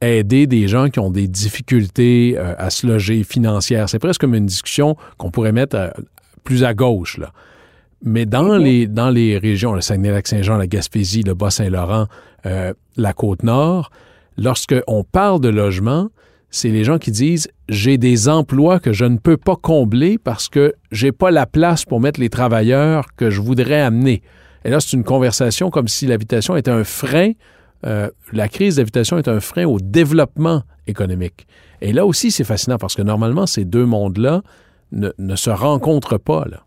aider 0.00 0.46
des 0.46 0.68
gens 0.68 0.88
qui 0.88 0.98
ont 0.98 1.10
des 1.10 1.28
difficultés 1.28 2.34
euh, 2.36 2.54
à 2.58 2.70
se 2.70 2.86
loger 2.86 3.22
financières. 3.22 3.88
C'est 3.88 3.98
presque 3.98 4.20
comme 4.20 4.34
une 4.34 4.46
discussion 4.46 4.96
qu'on 5.16 5.30
pourrait 5.30 5.52
mettre 5.52 5.76
euh, 5.76 5.90
plus 6.44 6.64
à 6.64 6.74
gauche. 6.74 7.18
Là. 7.18 7.32
Mais 8.02 8.26
dans, 8.26 8.56
les, 8.56 8.86
dans 8.86 9.10
les 9.10 9.38
régions, 9.38 9.72
le 9.72 9.80
Saguenay-Lac-Saint-Jean, 9.80 10.58
la 10.58 10.66
Gaspésie, 10.66 11.22
le 11.22 11.34
Bas-Saint-Laurent, 11.34 12.06
euh, 12.44 12.74
la 12.96 13.12
Côte-Nord, 13.12 13.90
lorsqu'on 14.36 15.04
parle 15.04 15.40
de 15.40 15.48
logement, 15.48 16.08
c'est 16.50 16.70
les 16.70 16.84
gens 16.84 16.98
qui 16.98 17.10
disent 17.10 17.48
j'ai 17.68 17.98
des 17.98 18.28
emplois 18.28 18.80
que 18.80 18.92
je 18.92 19.04
ne 19.04 19.18
peux 19.18 19.36
pas 19.36 19.56
combler 19.56 20.18
parce 20.18 20.48
que 20.48 20.74
j'ai 20.92 21.12
pas 21.12 21.30
la 21.30 21.46
place 21.46 21.84
pour 21.84 22.00
mettre 22.00 22.20
les 22.20 22.30
travailleurs 22.30 23.14
que 23.16 23.30
je 23.30 23.40
voudrais 23.40 23.80
amener. 23.80 24.22
Et 24.64 24.70
là, 24.70 24.80
c'est 24.80 24.96
une 24.96 25.04
conversation 25.04 25.70
comme 25.70 25.88
si 25.88 26.06
l'habitation 26.06 26.56
était 26.56 26.70
un 26.70 26.84
frein. 26.84 27.32
Euh, 27.86 28.10
la 28.32 28.48
crise 28.48 28.76
d'habitation 28.76 29.18
est 29.18 29.28
un 29.28 29.40
frein 29.40 29.64
au 29.64 29.78
développement 29.78 30.62
économique. 30.86 31.46
Et 31.80 31.92
là 31.92 32.06
aussi, 32.06 32.30
c'est 32.30 32.44
fascinant 32.44 32.78
parce 32.78 32.94
que 32.94 33.02
normalement, 33.02 33.46
ces 33.46 33.64
deux 33.64 33.86
mondes-là 33.86 34.42
ne, 34.92 35.36
se 35.36 35.50
rencontrent 35.50 36.18
pas. 36.18 36.44
Là. 36.50 36.65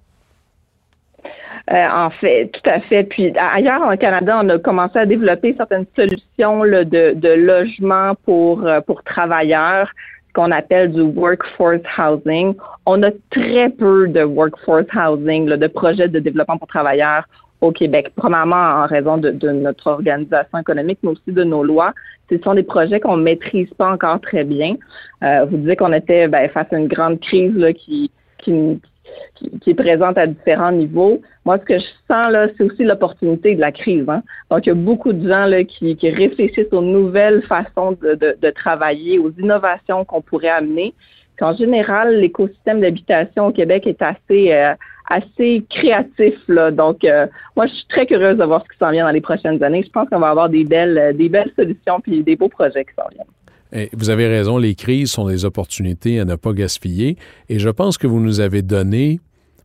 Euh, 1.72 1.88
en 1.88 2.10
fait, 2.10 2.48
tout 2.52 2.68
à 2.68 2.80
fait. 2.80 3.04
Puis 3.04 3.32
ailleurs 3.38 3.84
en 3.84 3.96
Canada, 3.96 4.40
on 4.44 4.50
a 4.50 4.58
commencé 4.58 4.98
à 4.98 5.06
développer 5.06 5.54
certaines 5.56 5.86
solutions 5.96 6.62
de, 6.62 7.14
de 7.14 7.30
logement 7.30 8.16
pour, 8.26 8.66
euh, 8.66 8.82
pour 8.82 9.04
travailleurs 9.04 9.92
qu'on 10.34 10.52
appelle 10.52 10.92
du 10.92 11.02
workforce 11.02 11.82
housing. 11.98 12.56
On 12.88 13.04
a 13.04 13.12
très 13.30 13.70
peu 13.70 14.08
de 14.08 14.24
workforce 14.24 14.88
housing, 14.96 15.46
de 15.46 15.68
projets 15.68 16.08
de 16.08 16.20
développement 16.20 16.58
pour 16.58 16.68
travailleurs 16.68 17.26
au 17.62 17.72
Québec, 17.72 18.12
premièrement 18.16 18.56
en 18.56 18.86
raison 18.88 19.18
de, 19.18 19.32
notre 19.52 19.88
organisation 19.88 20.60
économique, 20.60 21.00
mais 21.04 21.10
aussi 21.10 21.32
de 21.32 21.44
nos 21.44 21.64
lois. 21.64 21.94
Ce 22.32 22.38
sont 22.40 22.54
des 22.54 22.64
projets 22.64 23.00
qu'on 23.00 23.18
maîtrise 23.18 23.70
pas 23.78 23.92
encore 23.92 24.22
très 24.22 24.44
bien. 24.44 24.76
Euh, 25.24 25.46
vous 25.46 25.58
disiez 25.58 25.76
qu'on 25.76 25.92
était 25.92 26.28
ben, 26.28 26.50
face 26.50 26.72
à 26.72 26.78
une 26.78 26.88
grande 26.88 27.20
crise 27.20 27.54
là, 27.56 27.74
qui, 27.74 28.12
qui 28.38 28.80
qui, 29.36 29.70
est 29.70 29.74
présente 29.74 30.18
à 30.18 30.28
différents 30.28 30.72
niveaux. 30.72 31.22
Moi, 31.46 31.58
ce 31.60 31.66
que 31.66 31.80
je 31.80 31.86
sens 32.08 32.32
là, 32.32 32.48
c'est 32.58 32.64
aussi 32.64 32.84
l'opportunité 32.84 33.56
de 33.56 33.62
la 33.62 33.72
crise. 33.72 34.08
Hein. 34.10 34.24
Donc, 34.52 34.66
il 34.66 34.70
y 34.70 34.72
a 34.72 34.76
beaucoup 34.76 35.14
de 35.14 35.28
gens 35.28 35.46
là, 35.46 35.64
qui, 35.64 35.96
réfléchissent 36.04 36.74
aux 36.74 36.82
nouvelles 36.82 37.42
façons 37.44 37.94
de, 37.94 38.50
travailler, 38.52 39.20
aux 39.20 39.32
innovations 39.32 40.06
qu'on 40.06 40.22
pourrait 40.22 40.50
amener. 40.50 40.94
En 41.42 41.56
général, 41.56 42.20
l'écosystème 42.20 42.82
d'habitation 42.82 43.48
au 43.48 43.52
Québec 43.54 43.88
est 43.88 44.02
assez 44.02 44.52
euh, 44.52 44.74
assez 45.10 45.66
créatif. 45.70 46.36
Là. 46.48 46.72
Donc, 46.72 47.04
euh, 47.04 47.28
moi, 47.56 47.66
je 47.68 47.74
suis 47.74 47.88
très 47.88 48.06
curieuse 48.06 48.38
de 48.38 48.44
voir 48.44 48.64
ce 48.64 48.74
qui 48.74 48.78
s'en 48.78 48.92
vient 48.92 49.06
dans 49.06 49.12
les 49.12 49.22
prochaines 49.22 49.62
années. 49.64 49.84
Je 49.84 49.90
pense 49.90 50.08
qu'on 50.10 50.20
va 50.20 50.30
avoir 50.30 50.50
des 50.50 50.64
belles, 50.64 51.16
des 51.16 51.30
belles 51.30 51.52
solutions 51.56 52.00
puis 52.00 52.24
des 52.24 52.36
beaux 52.36 52.50
projets 52.50 52.86
qui 52.86 52.94
s'en 52.94 53.08
viennent. 53.10 53.26
Eh, 53.72 53.90
vous 53.94 54.10
avez 54.10 54.28
raison, 54.28 54.58
les 54.58 54.76
crises 54.76 55.12
sont 55.12 55.28
des 55.28 55.46
opportunités 55.46 56.20
à 56.20 56.26
ne 56.26 56.36
pas 56.36 56.54
gaspiller. 56.54 57.18
Et 57.50 57.60
je 57.60 57.70
pense 57.70 57.98
que 57.98 58.08
vous 58.08 58.20
nous 58.20 58.40
avez 58.40 58.62
donné 58.62 59.20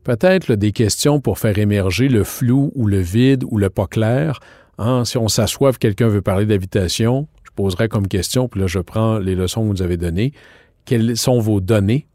peut-être 0.05 0.55
des 0.55 0.73
questions 0.73 1.21
pour 1.21 1.39
faire 1.39 1.59
émerger 1.59 2.09
le 2.09 2.25
flou 2.25 2.71
ou 2.75 2.87
le 2.87 3.01
vide 3.01 3.45
ou 3.49 3.59
le 3.59 3.71
pas 3.71 3.87
clair. 3.87 4.41
Hein, 4.79 5.05
si 5.05 5.17
on 5.17 5.29
s'assoit, 5.29 5.73
quelqu'un 5.73 6.09
veut 6.09 6.23
parler 6.23 6.47
d'habitation, 6.47 7.29
je 7.45 7.51
poserai 7.55 7.89
comme 7.89 8.09
question, 8.09 8.49
puis 8.49 8.61
là, 8.61 8.67
je 8.67 8.81
prends 8.81 9.19
les 9.19 9.35
leçons 9.35 9.63
que 9.63 9.77
vous 9.77 9.83
avez 9.83 9.97
données. 9.97 10.33
Quelles 10.85 11.17
sont 11.17 11.41
vos 11.41 11.61
données? 11.61 12.07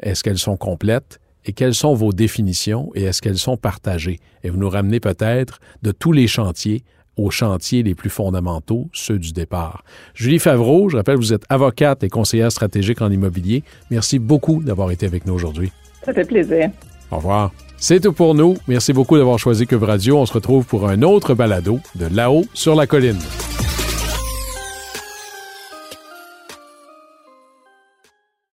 Est-ce 0.00 0.22
qu'elles 0.22 0.38
sont 0.38 0.56
complètes? 0.56 1.20
Et 1.46 1.52
quelles 1.52 1.74
sont 1.74 1.94
vos 1.94 2.12
définitions? 2.12 2.90
Et 2.94 3.04
est-ce 3.04 3.22
qu'elles 3.22 3.38
sont 3.38 3.56
partagées? 3.56 4.18
Et 4.44 4.50
vous 4.50 4.58
nous 4.58 4.68
ramenez 4.68 5.00
peut-être 5.00 5.60
de 5.82 5.92
tous 5.92 6.12
les 6.12 6.26
chantiers 6.26 6.84
aux 7.18 7.30
chantiers 7.30 7.82
les 7.82 7.94
plus 7.94 8.10
fondamentaux, 8.10 8.88
ceux 8.92 9.18
du 9.18 9.32
départ. 9.32 9.84
Julie 10.14 10.38
Favreau, 10.38 10.88
je 10.88 10.96
rappelle, 10.96 11.16
vous 11.16 11.32
êtes 11.32 11.44
avocate 11.48 12.04
et 12.04 12.08
conseillère 12.08 12.52
stratégique 12.52 13.02
en 13.02 13.10
immobilier. 13.10 13.62
Merci 13.90 14.18
beaucoup 14.18 14.62
d'avoir 14.62 14.90
été 14.90 15.06
avec 15.06 15.26
nous 15.26 15.34
aujourd'hui. 15.34 15.72
Ça 16.04 16.12
fait 16.12 16.24
plaisir. 16.24 16.70
Au 17.10 17.16
revoir. 17.16 17.52
C'est 17.76 18.00
tout 18.00 18.12
pour 18.12 18.34
nous. 18.34 18.56
Merci 18.66 18.92
beaucoup 18.92 19.16
d'avoir 19.16 19.38
choisi 19.38 19.66
Cube 19.66 19.84
Radio. 19.84 20.18
On 20.18 20.26
se 20.26 20.32
retrouve 20.32 20.64
pour 20.64 20.88
un 20.88 21.02
autre 21.02 21.34
balado 21.34 21.80
de 21.94 22.06
là-haut 22.06 22.44
sur 22.54 22.74
la 22.74 22.86
colline. 22.86 23.18